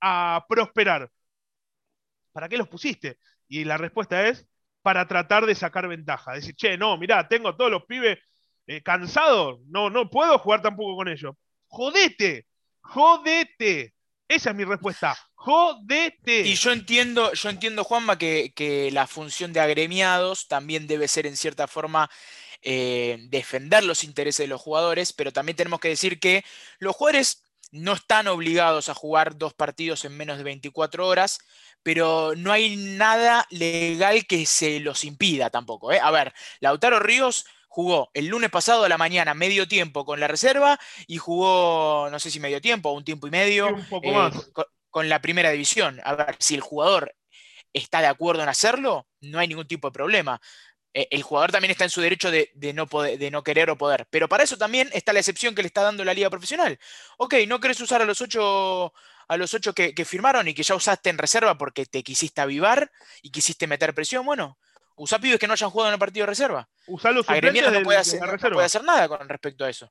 a 0.00 0.44
prosperar. 0.48 1.10
¿para 2.38 2.48
qué 2.48 2.56
los 2.56 2.68
pusiste? 2.68 3.18
Y 3.48 3.64
la 3.64 3.78
respuesta 3.78 4.28
es 4.28 4.46
para 4.80 5.08
tratar 5.08 5.44
de 5.44 5.56
sacar 5.56 5.88
ventaja. 5.88 6.34
Decir, 6.34 6.54
che, 6.54 6.78
no, 6.78 6.96
mirá, 6.96 7.26
tengo 7.26 7.56
todos 7.56 7.68
los 7.68 7.84
pibes 7.84 8.16
eh, 8.68 8.80
cansados, 8.80 9.58
no, 9.66 9.90
no 9.90 10.08
puedo 10.08 10.38
jugar 10.38 10.62
tampoco 10.62 10.94
con 10.94 11.08
ellos. 11.08 11.34
Jodete, 11.68 12.46
jodete. 12.80 13.94
Esa 14.26 14.50
es 14.50 14.56
mi 14.56 14.64
respuesta. 14.64 15.16
Jodete. 15.34 16.40
Y 16.40 16.54
yo 16.54 16.72
entiendo, 16.72 17.32
yo 17.32 17.48
entiendo, 17.48 17.84
Juanma, 17.84 18.18
que, 18.18 18.90
la 18.92 19.06
función 19.06 19.52
de 19.52 19.60
agremiados 19.60 20.48
también 20.48 20.86
debe 20.86 21.08
ser 21.08 21.26
en 21.26 21.36
cierta 21.36 21.66
forma 21.66 22.10
eh, 22.60 23.18
defender 23.28 23.84
los 23.84 24.04
intereses 24.04 24.44
de 24.44 24.48
los 24.48 24.60
jugadores, 24.60 25.12
pero 25.12 25.32
también 25.32 25.56
tenemos 25.56 25.80
que 25.80 25.88
decir 25.88 26.18
que 26.18 26.44
los 26.78 26.96
jugadores 26.96 27.44
no 27.70 27.92
están 27.92 28.28
obligados 28.28 28.88
a 28.88 28.94
jugar 28.94 29.36
dos 29.36 29.54
partidos 29.54 30.04
en 30.04 30.16
menos 30.16 30.38
de 30.38 30.44
24 30.44 31.06
horas, 31.06 31.38
pero 31.82 32.34
no 32.36 32.52
hay 32.52 32.76
nada 32.76 33.46
legal 33.50 34.26
que 34.26 34.44
se 34.46 34.80
los 34.80 35.04
impida 35.04 35.50
tampoco. 35.50 35.92
¿eh? 35.92 36.00
A 36.02 36.10
ver, 36.10 36.32
Lautaro 36.60 36.98
Ríos 36.98 37.46
jugó 37.68 38.10
el 38.14 38.26
lunes 38.26 38.50
pasado 38.50 38.84
a 38.84 38.88
la 38.88 38.98
mañana 38.98 39.34
medio 39.34 39.68
tiempo 39.68 40.04
con 40.04 40.18
la 40.18 40.26
reserva 40.26 40.80
y 41.06 41.18
jugó, 41.18 42.08
no 42.10 42.18
sé 42.18 42.30
si 42.30 42.40
medio 42.40 42.60
tiempo 42.60 42.88
o 42.88 42.94
un 42.94 43.04
tiempo 43.04 43.26
y 43.26 43.30
medio 43.30 43.68
eh, 44.02 44.30
Con, 44.90 45.08
la 45.08 45.20
primera 45.20 45.50
división. 45.50 46.00
A 46.02 46.16
ver, 46.16 46.36
si 46.40 46.54
el 46.54 46.60
jugador 46.60 47.14
está 47.72 48.00
de 48.00 48.08
acuerdo 48.08 48.42
en 48.42 48.48
hacerlo, 48.48 49.06
no 49.20 49.38
hay 49.38 49.46
ningún 49.46 49.68
tipo 49.68 49.88
de 49.88 49.92
problema. 49.92 50.40
Eh, 50.94 51.06
el 51.10 51.22
jugador 51.22 51.52
también 51.52 51.70
está 51.70 51.84
en 51.84 51.90
su 51.90 52.00
derecho 52.00 52.30
de, 52.30 52.50
no 52.74 52.88
poder, 52.88 53.18
de 53.18 53.30
no 53.30 53.44
querer 53.44 53.70
o 53.70 53.78
poder. 53.78 54.08
Pero 54.10 54.28
para 54.28 54.42
eso 54.42 54.56
también 54.56 54.88
está 54.92 55.12
la 55.12 55.20
excepción 55.20 55.54
que 55.54 55.62
le 55.62 55.68
está 55.68 55.82
dando 55.82 56.04
la 56.04 56.14
liga 56.14 56.30
profesional. 56.30 56.78
Ok, 57.18 57.34
no 57.46 57.60
querés 57.60 57.80
usar 57.80 58.02
a 58.02 58.06
los 58.06 58.20
ocho, 58.20 58.92
a 59.28 59.36
los 59.36 59.52
ocho 59.54 59.74
que, 59.74 59.94
que 59.94 60.04
firmaron 60.04 60.48
y 60.48 60.54
que 60.54 60.62
ya 60.62 60.74
usaste 60.74 61.10
en 61.10 61.18
reserva 61.18 61.58
porque 61.58 61.86
te 61.86 62.02
quisiste 62.02 62.40
avivar 62.40 62.90
y 63.22 63.30
quisiste 63.30 63.66
meter 63.66 63.94
presión. 63.94 64.24
Bueno, 64.24 64.58
Usa 64.98 65.18
pibes 65.18 65.38
que 65.38 65.46
no 65.46 65.52
hayan 65.52 65.70
jugado 65.70 65.90
en 65.90 65.94
el 65.94 65.98
partido 65.98 66.24
de 66.24 66.30
reserva. 66.30 66.68
Usá 66.86 67.12
los 67.12 67.24
suplentes 67.24 67.72
no 67.72 67.82
puede, 67.82 67.98
hacer, 67.98 68.20
no 68.20 68.50
puede 68.50 68.66
hacer 68.66 68.84
nada 68.84 69.08
con 69.08 69.28
respecto 69.28 69.64
a 69.64 69.70
eso. 69.70 69.90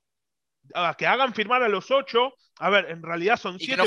Ah, 0.74 0.96
que 0.98 1.08
hagan 1.08 1.34
firmar 1.34 1.64
a 1.64 1.70
los 1.70 1.90
ocho. 1.92 2.34
A 2.60 2.70
ver, 2.70 2.90
en 2.90 3.02
realidad 3.02 3.38
son 3.38 3.58
siete. 3.58 3.84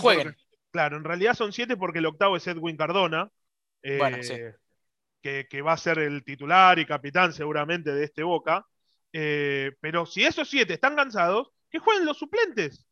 claro, 0.71 0.97
en 0.97 1.05
realidad 1.05 1.35
son 1.35 1.53
siete 1.53 1.77
porque 1.77 1.99
el 1.99 2.07
octavo 2.07 2.37
es 2.37 2.47
Edwin 2.47 2.77
Cardona. 2.77 3.31
Eh, 3.83 4.55
que, 5.23 5.63
va 5.63 5.73
a 5.73 5.77
ser 5.77 5.99
el 5.99 6.25
titular 6.25 6.79
y 6.79 6.87
capitán 6.87 7.33
seguramente 7.33 7.93
de 7.93 8.05
este 8.05 8.23
Boca. 8.23 8.67
Eh, 9.13 9.73
pero 9.81 10.07
si 10.07 10.25
esos 10.25 10.49
siete 10.49 10.75
están 10.75 10.97
cansados, 10.97 11.51
que 11.71 11.79
jueguen 11.79 12.07
los 12.07 12.19
suplentes. 12.19 12.87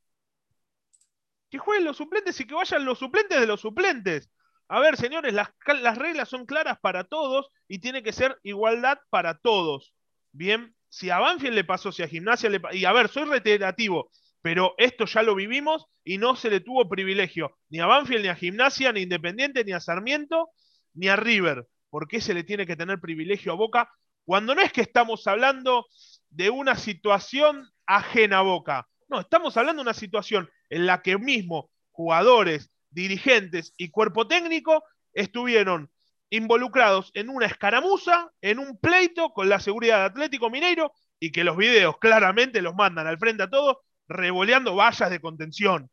Que 1.50 1.58
jueguen 1.58 1.86
los 1.86 1.96
suplentes 1.96 2.38
y 2.40 2.46
que 2.46 2.54
vayan 2.54 2.84
los 2.84 2.98
suplentes 2.98 3.40
de 3.40 3.46
los 3.46 3.60
suplentes. 3.60 4.30
A 4.68 4.80
ver, 4.80 4.96
señores, 4.96 5.32
las, 5.32 5.98
reglas 5.98 6.28
son 6.28 6.44
claras 6.44 6.78
para 6.80 7.04
todos 7.04 7.50
y 7.68 7.78
tiene 7.78 8.02
que 8.02 8.12
ser 8.12 8.38
igualdad 8.42 8.98
para 9.08 9.38
todos. 9.38 9.94
Bien, 10.32 10.74
si 10.90 11.08
a 11.08 11.18
Banfield 11.18 11.54
le 11.54 11.64
pasó, 11.64 11.90
si 11.90 12.02
a 12.02 12.08
Gimnasia 12.08 12.50
le 12.50 12.60
pasó, 12.60 12.76
y 12.76 12.84
a 12.84 12.92
ver, 12.92 13.08
soy 13.08 13.24
reiterativo, 13.24 14.10
pero 14.42 14.74
esto 14.76 15.06
ya 15.06 15.22
lo 15.22 15.34
vivimos 15.34 15.86
y 16.04 16.18
no 16.18 16.36
se 16.36 16.50
le 16.50 16.60
tuvo 16.60 16.88
privilegio 16.88 17.56
ni 17.70 17.80
a 17.80 17.86
Banfield, 17.86 18.22
ni 18.22 18.28
a 18.28 18.34
Gimnasia, 18.34 18.92
ni 18.92 19.00
a 19.00 19.02
Independiente, 19.04 19.64
ni 19.64 19.72
a 19.72 19.80
Sarmiento, 19.80 20.50
ni 20.92 21.08
a 21.08 21.16
River. 21.16 21.66
¿Por 21.88 22.06
qué 22.06 22.20
se 22.20 22.34
le 22.34 22.44
tiene 22.44 22.66
que 22.66 22.76
tener 22.76 23.00
privilegio 23.00 23.52
a 23.52 23.56
Boca? 23.56 23.90
Cuando 24.26 24.54
no 24.54 24.60
es 24.60 24.70
que 24.72 24.82
estamos 24.82 25.26
hablando 25.26 25.86
de 26.28 26.50
una 26.50 26.76
situación 26.76 27.70
ajena 27.86 28.40
a 28.40 28.42
Boca. 28.42 28.86
No, 29.08 29.20
estamos 29.20 29.56
hablando 29.56 29.80
de 29.80 29.88
una 29.88 29.94
situación 29.94 30.50
en 30.68 30.84
la 30.84 31.00
que 31.00 31.16
mismo 31.16 31.70
jugadores, 31.90 32.70
dirigentes 32.98 33.72
y 33.76 33.90
cuerpo 33.90 34.26
técnico 34.26 34.84
estuvieron 35.12 35.90
involucrados 36.30 37.10
en 37.14 37.30
una 37.30 37.46
escaramuza, 37.46 38.30
en 38.42 38.58
un 38.58 38.78
pleito 38.78 39.30
con 39.30 39.48
la 39.48 39.60
seguridad 39.60 39.98
de 39.98 40.04
Atlético 40.04 40.50
Mineiro 40.50 40.92
y 41.20 41.32
que 41.32 41.44
los 41.44 41.56
videos 41.56 41.98
claramente 41.98 42.60
los 42.60 42.74
mandan 42.74 43.06
al 43.06 43.18
frente 43.18 43.44
a 43.44 43.50
todos 43.50 43.78
revoleando 44.08 44.74
vallas 44.74 45.10
de 45.10 45.20
contención. 45.20 45.90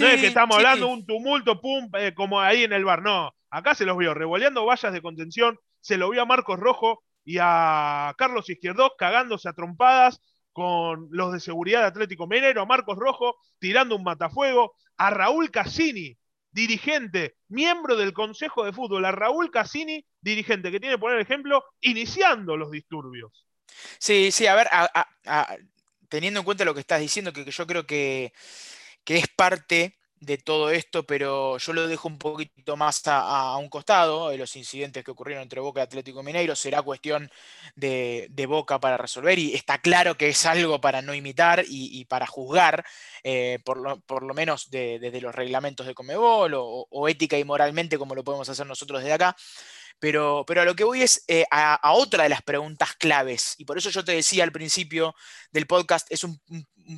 no 0.00 0.06
es 0.06 0.20
que 0.20 0.26
estamos 0.26 0.56
hablando 0.56 0.86
de 0.86 0.92
un 0.92 1.06
tumulto, 1.06 1.60
pum, 1.60 1.90
eh, 1.94 2.12
como 2.14 2.40
ahí 2.40 2.64
en 2.64 2.72
el 2.72 2.84
bar, 2.84 3.02
no. 3.02 3.34
Acá 3.50 3.74
se 3.74 3.84
los 3.84 3.96
vio 3.96 4.14
revoleando 4.14 4.64
vallas 4.64 4.92
de 4.92 5.02
contención, 5.02 5.58
se 5.80 5.96
lo 5.96 6.10
vio 6.10 6.22
a 6.22 6.26
Marcos 6.26 6.58
Rojo 6.58 7.02
y 7.24 7.38
a 7.40 8.14
Carlos 8.18 8.50
Izquierdo 8.50 8.94
cagándose 8.98 9.48
a 9.48 9.52
trompadas 9.52 10.20
con 10.52 11.08
los 11.10 11.32
de 11.32 11.40
seguridad 11.40 11.80
de 11.80 11.86
Atlético 11.86 12.26
Mineiro, 12.26 12.62
a 12.62 12.66
Marcos 12.66 12.98
Rojo 12.98 13.36
tirando 13.58 13.96
un 13.96 14.02
matafuego, 14.02 14.74
a 14.96 15.10
Raúl 15.10 15.50
Cassini, 15.50 16.16
dirigente, 16.52 17.36
miembro 17.48 17.96
del 17.96 18.12
Consejo 18.12 18.64
de 18.64 18.72
Fútbol, 18.72 19.04
a 19.04 19.12
Raúl 19.12 19.50
Cassini, 19.50 20.04
dirigente, 20.20 20.70
que 20.70 20.78
tiene 20.78 20.96
que 20.96 21.00
poner 21.00 21.18
ejemplo, 21.18 21.64
iniciando 21.80 22.56
los 22.56 22.70
disturbios. 22.70 23.46
Sí, 23.98 24.30
sí, 24.30 24.46
a 24.46 24.54
ver, 24.54 24.68
teniendo 26.08 26.40
en 26.40 26.44
cuenta 26.44 26.64
lo 26.64 26.74
que 26.74 26.80
estás 26.80 27.00
diciendo, 27.00 27.32
que, 27.32 27.50
yo 27.50 27.66
creo 27.66 27.86
que, 27.86 28.32
que 29.04 29.16
es 29.16 29.28
parte 29.28 29.98
de 30.22 30.38
todo 30.38 30.70
esto, 30.70 31.04
pero 31.04 31.58
yo 31.58 31.72
lo 31.72 31.88
dejo 31.88 32.06
un 32.06 32.16
poquito 32.16 32.76
más 32.76 33.02
a, 33.06 33.56
un 33.56 33.68
costado, 33.68 34.28
de 34.30 34.38
los 34.38 34.54
incidentes 34.54 35.02
que 35.02 35.10
ocurrieron 35.10 35.42
entre 35.42 35.60
Boca 35.60 35.80
y 35.80 35.82
Atlético 35.82 36.22
Mineiro, 36.22 36.54
será 36.54 36.80
cuestión 36.82 37.28
de, 37.74 38.28
Boca 38.46 38.78
para 38.78 38.96
resolver 38.96 39.38
y 39.38 39.54
está 39.54 39.78
claro 39.78 40.16
que 40.16 40.28
es 40.28 40.46
algo 40.46 40.80
para 40.80 41.02
no 41.02 41.14
imitar 41.14 41.64
y, 41.66 42.04
para 42.04 42.26
juzgar, 42.26 42.84
eh, 43.24 43.58
por, 43.64 43.78
lo, 43.78 44.34
menos 44.34 44.70
desde 44.70 45.20
los 45.20 45.34
reglamentos 45.34 45.86
de 45.86 45.94
Comebol 45.94 46.52
o, 46.54 47.08
ética 47.08 47.36
y 47.38 47.44
moralmente 47.44 47.98
como 47.98 48.14
lo 48.14 48.22
podemos 48.22 48.48
hacer 48.48 48.66
nosotros 48.66 49.00
desde 49.00 49.14
acá. 49.14 49.36
Pero, 50.02 50.42
pero 50.48 50.62
a 50.62 50.64
lo 50.64 50.74
que 50.74 50.82
voy 50.82 51.00
es 51.00 51.22
eh, 51.28 51.44
a, 51.52 51.92
otra 51.92 52.24
de 52.24 52.28
las 52.28 52.42
preguntas 52.42 52.96
claves, 52.96 53.54
y 53.56 53.64
por 53.64 53.78
eso 53.78 53.88
yo 53.88 54.04
te 54.04 54.10
decía 54.10 54.42
al 54.42 54.50
principio 54.50 55.14
del 55.52 55.68
podcast, 55.68 56.08
es 56.10 56.24
un, 56.24 56.40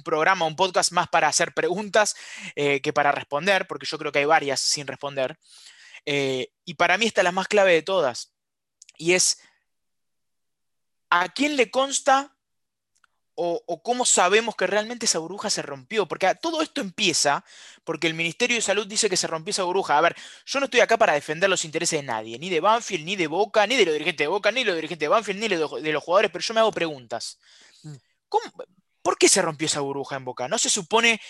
programa, 0.02 0.46
un 0.46 0.56
podcast 0.56 0.90
más 0.90 1.08
para 1.08 1.28
hacer 1.28 1.52
preguntas 1.52 2.16
eh, 2.56 2.80
que 2.80 2.94
para 2.94 3.12
responder, 3.12 3.66
porque 3.66 3.84
yo 3.84 3.98
creo 3.98 4.10
que 4.10 4.20
hay 4.20 4.24
varias 4.24 4.60
sin 4.60 4.86
responder. 4.86 5.38
Eh, 6.06 6.48
y 6.64 6.74
para 6.74 6.96
mí 6.96 7.04
esta 7.04 7.20
es 7.20 7.24
la 7.24 7.32
más 7.32 7.46
clave 7.46 7.74
de 7.74 7.82
todas, 7.82 8.32
y 8.96 9.12
es, 9.12 9.38
¿a 11.10 11.28
quién 11.28 11.56
le 11.56 11.70
consta 11.70 12.33
o, 13.36 13.82
cómo 13.82 14.04
sabemos 14.04 14.56
que 14.56 14.66
realmente 14.66 15.06
esa 15.06 15.18
burbuja 15.18 15.50
se 15.50 15.62
rompió. 15.62 16.06
Porque 16.06 16.34
todo 16.40 16.62
esto 16.62 16.80
empieza 16.80 17.44
porque 17.84 18.06
el 18.06 18.14
Ministerio 18.14 18.56
de 18.56 18.62
Salud 18.62 18.86
dice 18.86 19.10
que 19.10 19.16
se 19.16 19.26
rompió 19.26 19.50
esa 19.50 19.64
burbuja. 19.64 19.98
A 19.98 20.00
ver, 20.00 20.16
yo 20.46 20.60
no 20.60 20.66
estoy 20.66 20.80
acá 20.80 20.96
para 20.96 21.14
defender 21.14 21.50
los 21.50 21.64
intereses 21.64 22.00
de 22.00 22.06
nadie, 22.06 22.38
ni 22.38 22.50
de 22.50 22.60
Banfield, 22.60 23.04
ni 23.04 23.16
de 23.16 23.26
Boca, 23.26 23.66
ni 23.66 23.76
de 23.76 23.84
los 23.84 23.94
dirigentes 23.94 24.24
de 24.24 24.28
Boca, 24.28 24.50
ni 24.52 24.60
de 24.60 24.66
los 24.66 24.76
dirigentes 24.76 25.06
de 25.06 25.08
Banfield, 25.08 25.40
ni 25.40 25.48
de 25.48 25.92
los 25.92 26.02
jugadores, 26.02 26.30
pero 26.30 26.42
yo 26.42 26.54
me 26.54 26.60
hago 26.60 26.72
preguntas. 26.72 27.38
Mm. 27.82 27.94
¿Por 29.04 29.18
qué 29.18 29.28
se 29.28 29.42
rompió 29.42 29.66
esa 29.66 29.80
burbuja 29.80 30.16
en 30.16 30.24
Boca? 30.24 30.48
¿No 30.48 30.56
se 30.56 30.70
supone 30.70 31.20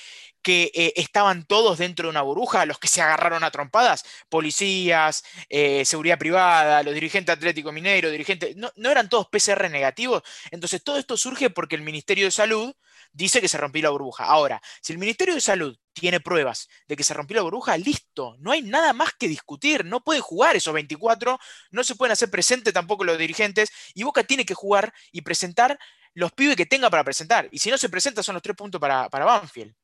que 0.42 0.70
eh, 0.74 0.92
estaban 0.94 1.44
todos 1.44 1.78
dentro 1.78 2.06
de 2.06 2.10
una 2.10 2.22
burbuja, 2.22 2.66
los 2.66 2.78
que 2.78 2.86
se 2.86 3.02
agarraron 3.02 3.42
a 3.42 3.50
trompadas, 3.50 4.04
policías, 4.28 5.24
eh, 5.48 5.84
seguridad 5.84 6.16
privada, 6.16 6.84
los 6.84 6.94
dirigentes 6.94 7.34
Atlético 7.34 7.72
Mineiro, 7.72 8.10
dirigentes, 8.10 8.54
no, 8.54 8.70
eran 8.88 9.08
todos 9.08 9.26
PCR 9.26 9.68
negativos. 9.70 10.22
Entonces 10.52 10.84
todo 10.84 10.98
esto 10.98 11.16
surge 11.16 11.50
porque 11.50 11.74
el 11.74 11.82
Ministerio 11.82 12.26
de 12.26 12.30
Salud 12.30 12.72
dice 13.12 13.40
que 13.40 13.48
se 13.48 13.58
rompió 13.58 13.82
la 13.82 13.90
burbuja. 13.90 14.24
Ahora, 14.24 14.62
si 14.80 14.92
el 14.92 15.00
Ministerio 15.00 15.34
de 15.34 15.40
Salud 15.40 15.76
tiene 15.94 16.20
pruebas 16.20 16.68
de 16.86 16.94
que 16.94 17.02
se 17.02 17.14
rompió 17.14 17.38
la 17.38 17.42
burbuja, 17.42 17.76
listo, 17.76 18.36
no 18.38 18.52
hay 18.52 18.62
nada 18.62 18.92
más 18.92 19.14
que 19.18 19.26
discutir, 19.26 19.84
no 19.84 20.04
puede 20.04 20.20
jugar 20.20 20.54
esos 20.54 20.74
24, 20.74 21.40
no 21.72 21.82
se 21.82 21.96
pueden 21.96 22.12
hacer 22.12 22.30
presentes 22.30 22.72
tampoco 22.72 23.02
los 23.02 23.18
dirigentes, 23.18 23.72
y 23.94 24.04
Boca 24.04 24.22
tiene 24.22 24.44
que 24.46 24.54
jugar 24.54 24.92
y 25.10 25.22
presentar 25.22 25.76
los 26.14 26.32
pibes 26.32 26.56
que 26.56 26.66
tenga 26.66 26.90
para 26.90 27.04
presentar. 27.04 27.48
Y 27.50 27.58
si 27.58 27.70
no 27.70 27.78
se 27.78 27.88
presenta, 27.88 28.22
son 28.22 28.34
los 28.34 28.42
tres 28.42 28.56
puntos 28.56 28.80
para, 28.80 29.08
para 29.08 29.24
Banfield. 29.24 29.74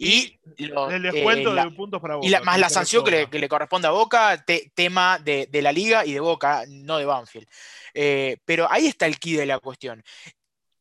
Y, 0.00 0.38
el 0.58 1.02
descuento 1.02 1.52
de 1.52 1.70
puntos 1.72 2.00
para 2.00 2.14
Boca. 2.14 2.28
Y 2.28 2.44
más 2.44 2.60
la 2.60 2.68
sanción 2.68 3.04
que 3.04 3.26
le, 3.30 3.48
corresponde 3.48 3.88
a 3.88 3.90
Boca, 3.90 4.44
tema 4.74 5.18
de, 5.18 5.48
la 5.60 5.72
liga 5.72 6.06
y 6.06 6.12
de 6.12 6.20
Boca, 6.20 6.64
no 6.68 6.98
de 6.98 7.04
Banfield. 7.04 7.48
Eh, 7.94 8.36
pero 8.44 8.70
ahí 8.70 8.86
está 8.86 9.06
el 9.06 9.18
key 9.18 9.34
de 9.34 9.46
la 9.46 9.58
cuestión. 9.58 10.04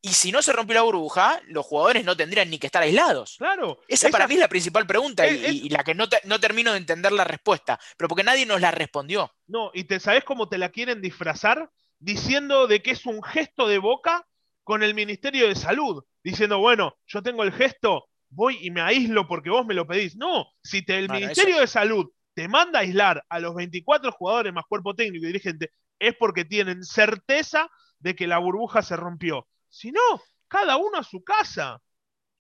Y 0.03 0.09
si 0.09 0.31
no 0.31 0.43
se 0.43 0.53
rompió 0.53 0.75
la 0.75 0.83
burbuja, 0.83 1.41
los 1.47 1.65
jugadores 1.65 2.05
no 2.05 2.15
tendrían 2.15 2.49
ni 2.51 2.59
que 2.59 2.67
estar 2.67 2.83
aislados. 2.83 3.37
Claro. 3.39 3.79
Esa, 3.87 4.09
para 4.09 4.27
mí 4.27 4.35
es 4.35 4.39
la 4.39 4.47
principal 4.47 4.85
pregunta 4.85 5.27
y, 5.27 5.67
la 5.69 5.83
que 5.83 5.95
no, 5.95 6.05
no, 6.25 6.39
termino 6.39 6.71
de 6.71 6.77
entender 6.77 7.11
la 7.11 7.23
respuesta, 7.23 7.79
pero 7.97 8.07
porque 8.07 8.23
nadie 8.23 8.45
nos 8.45 8.61
la 8.61 8.69
respondió. 8.69 9.33
No, 9.47 9.71
y 9.73 9.85
te 9.85 9.99
sabes 9.99 10.23
cómo 10.23 10.47
te 10.47 10.59
la 10.59 10.69
quieren 10.69 11.01
disfrazar 11.01 11.71
diciendo 11.97 12.67
de 12.67 12.83
que 12.83 12.91
es 12.91 13.07
un 13.07 13.23
gesto 13.23 13.67
de 13.67 13.79
boca 13.79 14.27
con 14.67 14.83
el 14.83 14.93
Ministerio 14.93 15.47
de 15.47 15.55
Salud, 15.55 16.03
diciendo, 16.21 16.59
bueno, 16.59 16.97
yo 17.05 17.24
tengo 17.24 17.43
el 17.43 17.53
gesto, 17.53 18.09
voy 18.27 18.57
y 18.62 18.69
me 18.69 18.81
aíslo 18.81 19.25
porque 19.25 19.50
vos 19.50 19.65
me 19.65 19.74
lo 19.74 19.88
pedís. 19.88 20.17
No, 20.17 20.45
si 20.62 20.83
el 20.88 21.07
Ministerio 21.07 21.62
de 21.62 21.67
Salud 21.67 22.12
te 22.33 22.50
manda 22.50 22.79
a 22.79 22.81
aislar 22.81 23.24
a 23.29 23.39
los 23.39 23.55
24 23.55 24.12
jugadores 24.12 24.51
más 24.51 24.65
cuerpo 24.67 24.93
técnico 24.93 25.24
y 25.24 25.27
dirigente, 25.27 25.71
es 25.97 26.17
porque 26.17 26.43
tienen 26.43 26.83
certeza 26.83 27.69
de 28.00 28.13
que 28.13 28.27
la 28.27 28.39
burbuja 28.39 28.81
se 28.81 28.97
rompió. 28.97 29.47
Si 29.69 29.93
no, 29.93 30.01
cada 30.50 30.75
uno 30.75 30.97
a 30.97 31.03
su 31.03 31.24
casa. 31.24 31.81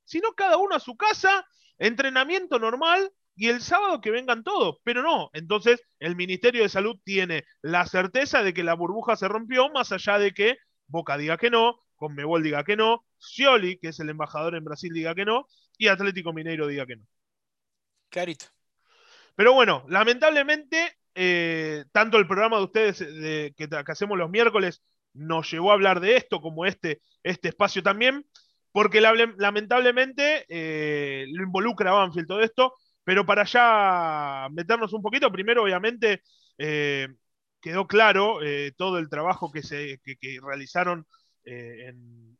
Si 0.03 0.19
no, 0.19 0.33
cada 0.33 0.57
uno 0.57 0.75
a 0.75 0.81
su 0.81 0.97
casa, 0.97 1.47
entrenamiento 1.77 2.59
normal, 2.59 3.09
y 3.37 3.47
el 3.47 3.61
sábado 3.61 4.01
que 4.01 4.11
vengan 4.11 4.43
todos, 4.43 4.79
pero 4.83 5.01
no. 5.01 5.29
Entonces, 5.31 5.81
el 5.99 6.17
Ministerio 6.17 6.63
de 6.63 6.67
Salud 6.67 6.99
tiene 7.05 7.45
la 7.61 7.85
certeza 7.85 8.43
de 8.43 8.53
que 8.53 8.65
la 8.65 8.73
burbuja 8.73 9.15
se 9.15 9.29
rompió, 9.29 9.69
más 9.69 9.93
allá 9.93 10.19
de 10.19 10.33
que 10.33 10.57
Boca 10.87 11.17
diga 11.17 11.37
que 11.37 11.49
no, 11.49 11.79
Conmebol 11.97 12.43
diga 12.43 12.63
que 12.63 12.77
no, 12.77 13.05
Scioli, 13.19 13.77
que 13.77 13.89
es 13.89 13.99
el 13.99 14.09
embajador 14.09 14.55
en 14.55 14.63
Brasil, 14.63 14.93
diga 14.93 15.13
que 15.13 15.25
no, 15.25 15.47
y 15.77 15.87
Atlético 15.87 16.31
Mineiro 16.31 16.67
diga 16.67 16.85
que 16.85 16.95
no. 16.95 17.05
Clarito. 18.09 18.45
Pero 19.37 19.53
bueno, 19.53 19.85
lamentablemente, 19.87 20.97
eh, 21.13 21.85
tanto 21.91 22.17
el 22.17 22.27
programa 22.27 22.57
de 22.57 22.63
ustedes 22.63 22.97
que, 23.55 23.69
hacemos 23.87 24.17
los 24.17 24.31
miércoles 24.31 24.81
nos 25.13 25.49
llevó 25.51 25.71
a 25.71 25.75
hablar 25.75 25.99
de 25.99 26.17
esto, 26.17 26.41
como 26.41 26.65
este, 26.65 27.01
este 27.21 27.49
espacio 27.49 27.83
también, 27.83 28.25
porque 28.71 28.99
lamentablemente 28.99 30.45
eh, 30.49 31.25
lo 31.31 31.43
involucra 31.43 31.91
a 31.91 31.93
Banfield 31.93 32.27
todo 32.27 32.41
esto, 32.41 32.73
pero 33.03 33.25
para 33.25 33.43
ya 33.43 34.47
meternos 34.51 34.93
un 34.93 35.03
poquito, 35.03 35.31
primero 35.31 35.63
obviamente 35.63 36.23
eh, 36.57 37.07
quedó 37.61 37.85
claro 37.87 38.39
todo 38.75 38.97
el 38.97 39.09
trabajo 39.09 39.51
que, 39.51 39.61
se, 39.61 39.99
realizaron 40.41 41.05
en, 41.47 42.37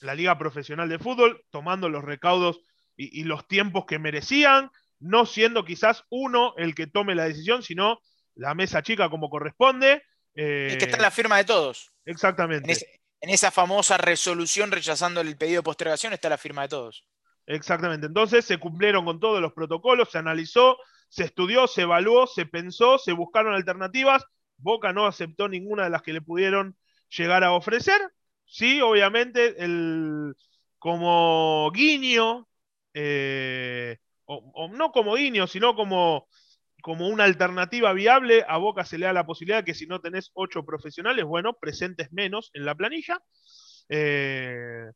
la 0.00 0.14
Liga 0.14 0.36
Profesional 0.36 0.88
de 0.88 0.98
Fútbol, 0.98 1.44
tomando 1.50 1.88
los 1.88 2.02
recaudos 2.02 2.60
y, 2.96 3.24
los 3.24 3.46
tiempos 3.46 3.84
que 3.86 3.98
merecían, 3.98 4.70
no 4.98 5.26
siendo 5.26 5.64
quizás 5.64 6.04
uno 6.10 6.54
el 6.56 6.74
que 6.74 6.86
tome 6.86 7.14
la 7.14 7.24
decisión, 7.24 7.62
sino 7.62 8.00
la 8.34 8.54
mesa 8.54 8.82
chica 8.82 9.08
como 9.10 9.30
corresponde. 9.30 10.02
es 10.34 10.76
que 10.76 10.84
está 10.84 10.96
en 10.96 11.02
la 11.02 11.10
firma 11.10 11.36
de 11.36 11.44
todos. 11.44 11.92
Exactamente. 12.04 12.72
En, 13.20 13.30
esa 13.30 13.52
famosa 13.52 13.96
resolución 13.96 14.72
rechazando 14.72 15.20
el 15.20 15.36
pedido 15.36 15.60
de 15.60 15.64
postergación 15.64 16.12
está 16.12 16.28
la 16.28 16.38
firma 16.38 16.62
de 16.62 16.68
todos. 16.68 17.06
Exactamente. 17.46 18.06
Entonces 18.06 18.44
se 18.44 18.58
cumplieron 18.58 19.04
con 19.04 19.20
todos 19.20 19.40
los 19.40 19.52
protocolos, 19.52 20.10
se 20.10 20.18
analizó, 20.18 20.76
se 21.08 21.24
estudió, 21.24 21.68
se 21.68 21.82
evaluó, 21.82 22.26
se 22.26 22.46
pensó, 22.46 22.98
se 22.98 23.12
buscaron 23.12 23.54
alternativas. 23.54 24.24
Boca 24.56 24.92
no 24.92 25.06
aceptó 25.06 25.48
ninguna 25.48 25.84
de 25.84 25.90
las 25.90 26.02
que 26.02 26.12
le 26.12 26.20
pudieron 26.20 26.76
llegar 27.16 27.44
a 27.44 27.52
ofrecer. 27.52 28.00
Sí, 28.44 28.80
obviamente, 28.80 29.62
el, 29.64 30.34
como 30.78 31.70
guiño, 31.72 32.48
eh, 32.94 33.98
o, 34.24 34.68
no 34.68 34.92
como 34.92 35.14
guiño, 35.14 35.46
sino 35.46 35.74
como, 35.74 36.28
como 36.82 37.08
una 37.08 37.24
alternativa 37.24 37.92
viable, 37.92 38.44
a 38.46 38.56
Boca 38.58 38.84
se 38.84 38.98
le 38.98 39.06
da 39.06 39.12
la 39.12 39.26
posibilidad 39.26 39.58
de 39.58 39.64
que 39.64 39.74
si 39.74 39.86
no 39.86 40.00
tenés 40.00 40.30
ocho 40.34 40.64
profesionales, 40.64 41.24
bueno, 41.24 41.54
presentes 41.54 42.12
menos 42.12 42.50
en 42.54 42.64
la 42.64 42.74
planilla. 42.74 43.22
Eh, 43.88 44.90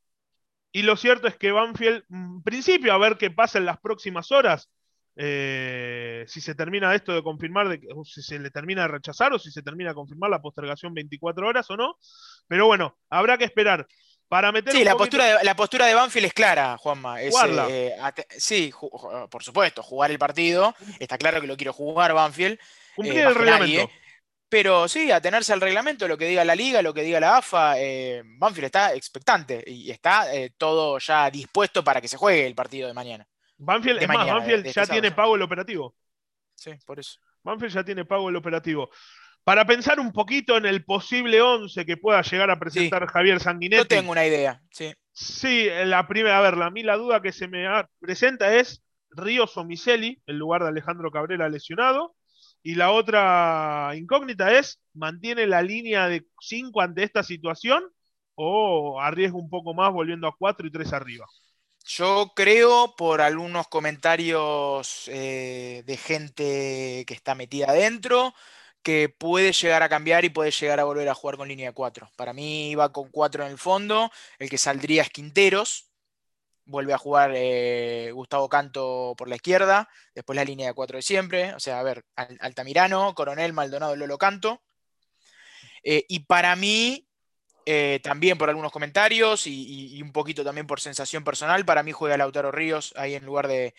y 0.73 0.83
lo 0.83 0.97
cierto 0.97 1.29
es 1.29 1.37
que 1.37 1.53
Banfield, 1.53 2.05
en 2.11 2.43
principio, 2.43 2.93
a 2.93 2.99
ver 2.99 3.17
qué 3.17 3.31
pasa 3.31 3.59
en 3.59 3.67
las 3.67 3.79
próximas 3.79 4.31
horas, 4.31 4.71
eh, 5.19 6.25
si 6.29 6.43
se 6.43 6.55
termina 6.55 6.95
esto 6.95 7.13
de 7.13 7.23
confirmar, 7.23 7.69
de, 7.69 7.81
si 8.05 8.23
se 8.23 8.39
le 8.39 8.51
termina 8.51 8.83
de 8.83 8.89
rechazar 8.89 9.33
o 9.33 9.39
si 9.39 9.51
se 9.51 9.63
termina 9.63 9.91
de 9.91 9.95
confirmar 9.95 10.29
la 10.29 10.43
postergación 10.43 10.93
24 10.93 11.49
horas 11.49 11.71
o 11.71 11.77
no. 11.77 11.99
Pero 12.47 12.67
bueno, 12.67 12.99
habrá 13.09 13.39
que 13.39 13.45
esperar. 13.45 13.87
Para 14.29 14.51
meter 14.51 14.73
sí, 14.73 14.83
la, 14.83 14.97
postura 14.97 15.39
de, 15.39 15.45
la 15.45 15.55
postura 15.55 15.87
de 15.87 15.95
Banfield 15.95 16.27
es 16.27 16.35
clara, 16.35 16.77
Juanma. 16.79 17.23
Eh, 17.23 17.95
sí, 18.37 18.73
por 19.31 19.43
supuesto, 19.43 19.83
jugar 19.83 20.11
el 20.11 20.19
partido. 20.19 20.75
Está 20.99 21.17
claro 21.17 21.41
que 21.41 21.47
lo 21.47 21.57
quiero 21.57 21.73
jugar 21.73 22.13
Banfield. 22.13 22.59
Cumplir 22.97 23.19
eh, 23.19 23.29
el 23.29 23.35
reglamento. 23.35 23.91
pero 24.49 24.89
sí, 24.89 25.13
atenerse 25.13 25.53
al 25.53 25.61
reglamento, 25.61 26.09
lo 26.09 26.19
que 26.19 26.27
diga 26.27 26.45
la 26.45 26.57
liga, 26.57 26.83
lo 26.83 26.93
que 26.93 27.03
diga 27.03 27.21
la 27.21 27.37
AFA. 27.37 27.77
Banfield 28.37 28.67
está 28.67 28.95
expectante 28.95 29.63
y 29.65 29.93
está 29.93 30.27
todo 30.59 30.99
ya 30.99 31.31
dispuesto 31.31 31.85
para 31.85 32.01
que 32.01 32.09
se 32.09 32.17
juegue 32.17 32.47
el 32.47 32.57
partido 32.57 32.89
de 32.89 32.95
mañana. 32.95 33.29
Banfield, 33.59 34.03
es 34.03 34.09
más, 34.09 34.27
Banfield 34.27 34.67
ya 34.67 34.87
tiene 34.87 35.13
pago 35.13 35.37
el 35.37 35.43
operativo. 35.43 35.95
Sí, 36.55 36.73
por 36.85 36.99
eso. 36.99 37.19
Banfield 37.43 37.75
ya 37.75 37.85
tiene 37.85 38.05
pago 38.05 38.29
el 38.29 38.37
operativo. 38.37 38.91
Para 39.45 39.65
pensar 39.65 40.01
un 40.01 40.13
poquito 40.13 40.57
en 40.57 40.67
el 40.67 40.85
posible 40.85 41.41
11 41.41 41.87
que 41.87 41.97
pueda 41.97 42.21
llegar 42.23 42.51
a 42.51 42.59
presentar 42.59 43.07
Javier 43.07 43.39
Sanguinetti. 43.39 43.83
Yo 43.83 43.87
tengo 43.87 44.11
una 44.11 44.27
idea, 44.27 44.61
sí. 44.71 44.93
Sí, 45.13 45.69
la 45.85 46.07
primera, 46.09 46.39
a 46.39 46.41
ver, 46.43 46.61
a 46.61 46.71
mí 46.71 46.83
la 46.83 46.97
duda 46.97 47.23
que 47.23 47.33
se 47.33 47.47
me 47.47 47.67
presenta 48.01 48.55
es 48.55 48.83
Ríos 49.11 49.57
o 49.57 49.65
Miseli, 49.65 50.21
en 50.27 50.39
lugar 50.39 50.63
de 50.63 50.69
Alejandro 50.69 51.11
Cabrera 51.11 51.49
lesionado. 51.49 52.17
Y 52.63 52.75
la 52.75 52.91
otra 52.91 53.93
incógnita 53.95 54.59
es, 54.59 54.81
¿mantiene 54.93 55.47
la 55.47 55.63
línea 55.63 56.09
de 56.09 56.27
5 56.41 56.81
ante 56.81 57.05
esta 57.05 57.23
situación 57.23 57.85
o 58.35 59.01
arriesga 59.01 59.39
un 59.39 59.49
poco 59.49 59.73
más 59.73 59.93
volviendo 59.93 60.27
a 60.27 60.35
4 60.37 60.67
y 60.67 60.73
3 60.73 60.93
arriba? 60.93 61.27
Yo 61.89 62.33
creo, 62.35 62.97
por 62.97 63.21
algunos 63.21 63.69
comentarios 63.69 65.05
eh, 65.07 65.85
de 65.87 65.97
gente 65.97 67.05
que 67.07 67.15
está 67.15 67.37
metida 67.37 67.67
adentro, 67.71 68.35
que 68.83 69.09
puede 69.09 69.53
llegar 69.53 69.85
a 69.85 69.89
cambiar 69.89 70.25
y 70.25 70.31
puede 70.31 70.51
llegar 70.51 70.81
a 70.81 70.85
volver 70.85 71.09
a 71.09 71.15
jugar 71.15 71.37
con 71.37 71.47
línea 71.49 71.69
de 71.69 71.75
4. 71.75 72.11
Para 72.17 72.33
mí 72.33 72.71
iba 72.71 72.93
con 72.93 73.11
4 73.11 73.45
en 73.45 73.53
el 73.53 73.59
fondo, 73.59 74.11
el 74.41 74.51
que 74.51 74.59
saldría 74.59 75.03
es 75.03 75.11
Quinteros, 75.11 75.91
vuelve 76.65 76.93
a 76.93 76.99
jugar 76.99 77.33
eh, 77.37 78.11
Gustavo 78.13 78.49
Canto 78.49 79.15
por 79.17 79.29
la 79.29 79.37
izquierda, 79.37 79.89
después 80.15 80.37
la 80.37 80.45
línea 80.45 80.69
de 80.69 80.75
4 80.75 80.97
de 80.99 81.03
siempre, 81.03 81.55
o 81.55 81.61
sea, 81.61 81.79
a 81.81 81.83
ver, 81.85 82.05
Altamirano, 82.17 83.15
Coronel, 83.15 83.53
Maldonado, 83.53 83.95
Lolo 83.97 84.19
Canto. 84.19 84.63
Eh, 85.85 86.05
y 86.09 86.21
para 86.21 86.57
mí, 86.57 87.06
eh, 87.69 87.99
también 88.01 88.39
por 88.39 88.49
algunos 88.49 88.71
comentarios 88.71 89.49
y, 89.49 90.01
un 90.01 90.13
poquito 90.13 90.45
también 90.45 90.69
por 90.69 90.81
sensación 90.81 91.25
personal. 91.25 91.65
Para 91.65 91.83
mí 91.83 91.91
juega 91.91 92.17
Lautaro 92.17 92.53
Ríos 92.53 92.95
ahí 92.97 93.17
en 93.17 93.25
lugar 93.25 93.49
de, 93.49 93.75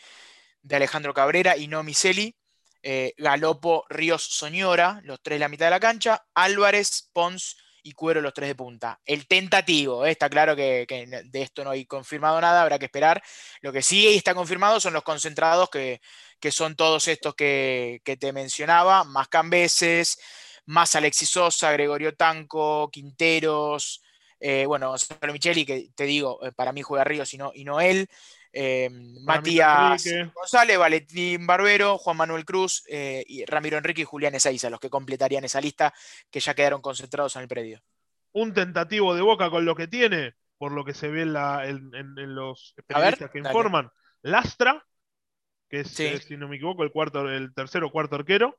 Alejandro 0.70 1.14
Cabrera 1.14 1.56
y 1.56 1.68
no 1.70 1.84
Miseli. 1.84 2.36
Eh, 2.84 3.14
Galopo, 3.18 3.86
Ríos, 3.90 4.24
Soñora, 4.24 5.00
los 5.04 5.22
tres 5.22 5.38
de 5.38 5.40
la 5.40 5.48
mitad 5.48 5.68
de 5.68 5.72
la 5.72 5.80
cancha. 5.80 6.26
Álvarez, 6.34 7.10
Pons 7.14 7.58
y 7.82 7.94
Cuero, 7.94 8.20
los 8.20 8.34
tres 8.34 8.50
de 8.50 8.56
punta. 8.56 9.00
El 9.06 9.26
tentativo, 9.26 10.06
eh, 10.06 10.12
está 10.12 10.30
claro 10.30 10.54
que, 10.54 10.86
de 11.26 11.42
esto 11.42 11.64
no 11.64 11.70
hay 11.70 11.86
confirmado 11.86 12.42
nada, 12.42 12.64
habrá 12.64 12.78
que 12.78 12.86
esperar. 12.86 13.24
Lo 13.62 13.72
que 13.72 13.82
sí 13.82 14.06
está 14.16 14.36
confirmado 14.36 14.82
son 14.82 14.92
los 14.92 15.04
concentrados, 15.04 15.70
que, 15.70 16.02
son 16.52 16.76
todos 16.76 17.08
estos 17.08 17.36
que, 17.36 18.02
que 18.04 18.18
te 18.18 18.34
mencionaba, 18.34 19.06
más 19.06 19.30
Cambeses 19.30 20.20
más 20.68 20.96
Alexis 20.96 21.30
Sosa, 21.30 21.72
Gregorio 21.72 22.16
Tanco, 22.16 22.90
Quinteros, 22.92 24.02
eh, 24.40 24.66
bueno, 24.66 24.90
Gonzalo 24.90 25.34
Micheli, 25.34 25.66
que 25.66 25.90
te 25.96 26.04
digo, 26.04 26.46
eh, 26.46 26.52
para 26.52 26.72
mí 26.72 26.82
juega 26.82 27.04
Ríos 27.04 27.34
y 27.34 27.38
no, 27.38 27.52
y 27.54 27.64
no 27.64 27.80
él, 27.80 28.08
eh, 28.52 28.90
Matías 29.24 30.04
González, 30.34 30.78
Valentín 30.78 31.48
Barbero, 31.48 31.98
Juan 31.98 32.18
Manuel 32.18 32.46
Cruz, 32.46 32.84
y 32.88 33.46
Ramiro 33.46 33.78
Enrique 33.78 34.02
y 34.02 34.06
Julián 34.06 34.36
Ezeiza, 34.36 34.70
los 34.70 34.80
que 34.80 34.90
completarían 34.90 35.44
esa 35.44 35.62
lista 35.62 35.94
que 36.30 36.40
ya 36.40 36.54
quedaron 36.54 36.82
concentrados 36.82 37.36
en 37.36 37.44
el 37.44 37.48
predio. 37.48 37.82
Un 38.34 38.54
tentativo 38.54 39.16
de 39.16 39.22
boca 39.22 39.50
con 39.50 39.66
lo 39.66 39.76
que 39.76 39.88
tiene, 39.88 40.36
por 40.58 40.72
lo 40.72 40.84
que 40.84 40.94
se 40.94 41.08
ve 41.08 41.22
en, 41.22 42.36
los 42.36 42.76
periodistas 42.86 43.32
que 43.32 43.40
informan, 43.40 43.90
Lastra, 44.22 44.86
que 45.70 45.82
es, 45.82 45.90
si 45.92 46.38
no 46.38 46.48
me 46.48 46.58
equivoco, 46.58 46.84
el, 46.84 46.92
cuarto, 46.92 47.30
el 47.30 47.54
tercero 47.54 47.88
o 47.88 47.92
cuarto 47.92 48.16
arquero. 48.16 48.58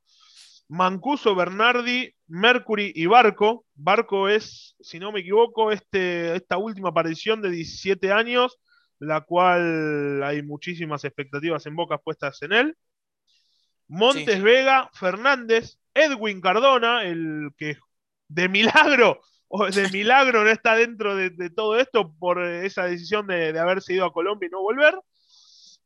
Mancuso, 0.69 1.33
Bernardi, 1.33 2.13
Mercury 2.27 2.93
y 2.95 3.07
Barco. 3.07 3.65
Barco 3.73 4.29
es, 4.29 4.75
si 4.79 4.99
no 4.99 5.11
me 5.11 5.21
equivoco, 5.21 5.71
este, 5.71 6.35
esta 6.35 6.57
última 6.57 6.89
aparición 6.89 7.41
de 7.41 7.49
17 7.49 8.11
años, 8.11 8.59
la 8.99 9.21
cual 9.21 10.23
hay 10.23 10.43
muchísimas 10.43 11.03
expectativas 11.03 11.65
en 11.65 11.75
bocas 11.75 11.99
puestas 12.03 12.41
en 12.43 12.53
él. 12.53 12.77
Montes 13.87 14.43
Vega, 14.43 14.91
Fernández, 14.93 15.79
Edwin 15.95 16.39
Cardona, 16.39 17.03
el 17.03 17.49
que 17.57 17.77
de 18.27 18.47
milagro, 18.47 19.21
o 19.47 19.65
de 19.65 19.89
milagro 19.91 20.43
no 20.43 20.51
está 20.51 20.75
dentro 20.75 21.15
de, 21.15 21.49
todo 21.49 21.79
esto 21.79 22.13
por 22.19 22.43
esa 22.43 22.85
decisión 22.85 23.25
de, 23.25 23.57
haberse 23.57 23.93
ido 23.93 24.05
a 24.05 24.13
Colombia 24.13 24.45
y 24.45 24.51
no 24.51 24.61
volver. 24.61 24.93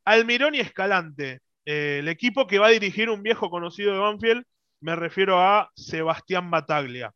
Almirón 0.04 0.54
y 0.54 0.60
Escalante, 0.60 1.40
eh, 1.64 2.00
el 2.00 2.08
equipo 2.08 2.46
que 2.46 2.58
va 2.58 2.66
a 2.66 2.70
dirigir 2.70 3.08
un 3.08 3.22
viejo 3.22 3.48
conocido 3.48 3.94
de 3.94 3.98
Banfield, 3.98 4.44
me 4.84 4.94
refiero 4.96 5.40
a 5.40 5.70
Sebastián 5.74 6.50
Bataglia. 6.50 7.10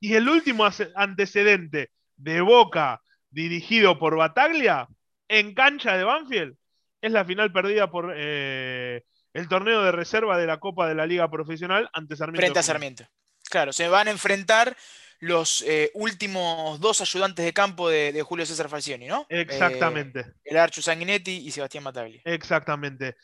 Y 0.00 0.14
el 0.14 0.26
último 0.26 0.66
antecedente 0.94 1.90
de 2.16 2.40
Boca 2.40 3.02
dirigido 3.28 3.98
por 3.98 4.16
Bataglia 4.16 4.88
en 5.28 5.52
cancha 5.52 5.98
de 5.98 6.04
Banfield 6.04 6.56
es 7.02 7.12
la 7.12 7.26
final 7.26 7.52
perdida 7.52 7.90
por 7.90 8.14
eh, 8.16 9.04
el 9.34 9.48
torneo 9.48 9.82
de 9.82 9.92
reserva 9.92 10.38
de 10.38 10.46
la 10.46 10.60
Copa 10.60 10.88
de 10.88 10.94
la 10.94 11.04
Liga 11.04 11.30
Profesional 11.30 11.90
ante 11.92 12.16
Sarmiento. 12.16 12.40
Frente 12.40 12.58
a 12.58 12.62
Sarmiento. 12.62 13.06
Claro, 13.50 13.74
se 13.74 13.88
van 13.88 14.08
a 14.08 14.12
enfrentar 14.12 14.74
los 15.18 15.60
eh, 15.68 15.90
últimos 15.92 16.80
dos 16.80 17.02
ayudantes 17.02 17.44
de 17.44 17.52
campo 17.52 17.90
de, 17.90 18.18
Julio 18.22 18.46
César 18.46 18.70
Falcioni, 18.70 19.08
¿no? 19.08 19.26
Exactamente. 19.28 20.20
Eh, 20.20 20.32
el 20.44 20.56
Archu 20.56 20.80
Sanguinetti 20.80 21.32
y 21.32 21.50
Sebastián 21.50 21.84
Bataglia. 21.84 22.22
Exactamente. 22.24 23.16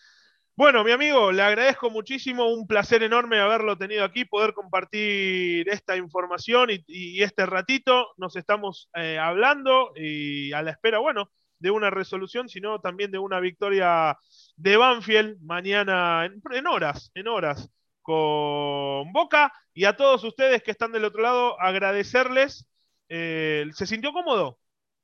Bueno, 0.57 0.83
mi 0.85 0.91
amigo, 0.91 1.33
le 1.33 1.43
agradezco 1.43 1.91
muchísimo, 1.91 2.49
un 2.49 2.67
placer 2.67 3.03
enorme 3.03 3.39
haberlo 3.39 3.77
tenido 3.77 4.05
aquí, 4.05 4.25
poder 4.25 4.55
compartir 4.55 5.69
esta 5.69 5.99
información 5.99 6.71
y, 6.71 7.23
este 7.23 7.45
ratito. 7.45 8.15
Nos 8.17 8.37
estamos 8.37 8.89
eh, 8.95 9.19
hablando 9.19 9.93
y 9.95 10.55
a 10.55 10.63
la 10.63 10.71
espera, 10.71 10.99
bueno, 10.99 11.31
de 11.59 11.71
una 11.71 11.91
resolución, 11.91 12.49
sino 12.49 12.81
también 12.81 13.11
de 13.11 13.19
una 13.19 13.39
victoria 13.39 14.17
de 14.57 14.77
Banfield 14.79 15.43
mañana 15.43 16.25
en, 16.25 16.67
horas, 16.67 17.11
en 17.15 17.29
horas 17.29 17.69
con 18.01 19.13
Boca. 19.13 19.53
Y 19.75 19.85
a 19.85 19.95
todos 19.95 20.25
ustedes 20.25 20.63
que 20.63 20.71
están 20.71 20.91
del 20.91 21.05
otro 21.05 21.21
lado, 21.21 21.61
agradecerles. 21.61 22.65
Eh, 23.11 23.67
¿Se 23.75 23.87
sintió 23.87 24.11
cómodo? 24.11 24.59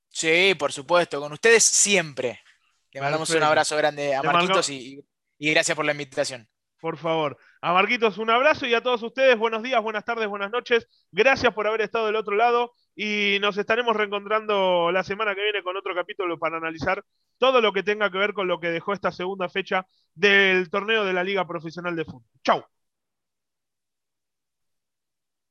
Sí, 0.09 0.55
por 0.59 0.73
supuesto, 0.73 1.21
con 1.21 1.31
ustedes 1.31 1.63
siempre. 1.63 2.41
Le 2.91 3.03
mandamos 3.03 3.29
un 3.29 3.43
abrazo 3.43 3.77
grande 3.77 4.15
a 4.15 4.23
Marquitos 4.23 4.71
y, 5.43 5.51
gracias 5.51 5.77
por 5.77 5.85
la 5.85 5.91
invitación. 5.91 6.47
Por 6.81 6.97
favor. 6.97 7.37
A 7.61 7.73
Marquitos 7.73 8.19
un 8.19 8.31
abrazo 8.31 8.65
y 8.67 8.75
a 8.75 8.81
todos 8.81 9.03
ustedes 9.03 9.37
buenos 9.37 9.65
días, 9.65 9.83
buenas 9.83 10.05
tardes, 10.05 10.29
buenas 10.29 10.53
noches. 10.53 10.87
Gracias 11.11 11.53
por 11.53 11.67
haber 11.67 11.81
estado 11.81 12.07
del 12.07 12.15
otro 12.15 12.37
lado 12.37 12.75
y 12.95 13.39
nos 13.41 13.59
estaremos 13.59 13.97
reencontrando 13.97 14.93
la 14.93 15.03
semana 15.03 15.35
que 15.35 15.43
viene 15.43 15.65
con 15.65 15.77
otro 15.77 15.97
capítulo 15.97 16.39
para 16.39 16.59
analizar 16.59 17.05
todo 17.39 17.61
lo 17.61 17.73
que 17.73 17.83
tenga 17.83 18.09
que 18.09 18.19
ver 18.19 18.35
con 18.35 18.47
lo 18.47 18.61
que 18.61 18.69
dejó 18.69 18.93
esta 18.93 19.11
segunda 19.11 19.49
fecha 19.49 19.85
del 20.15 20.71
torneo 20.71 21.05
de 21.05 21.13
la 21.13 21.25
Liga 21.25 21.45
Profesional 21.45 21.97
de 21.97 22.05
Fútbol. 22.05 22.23
Chau. 22.45 22.65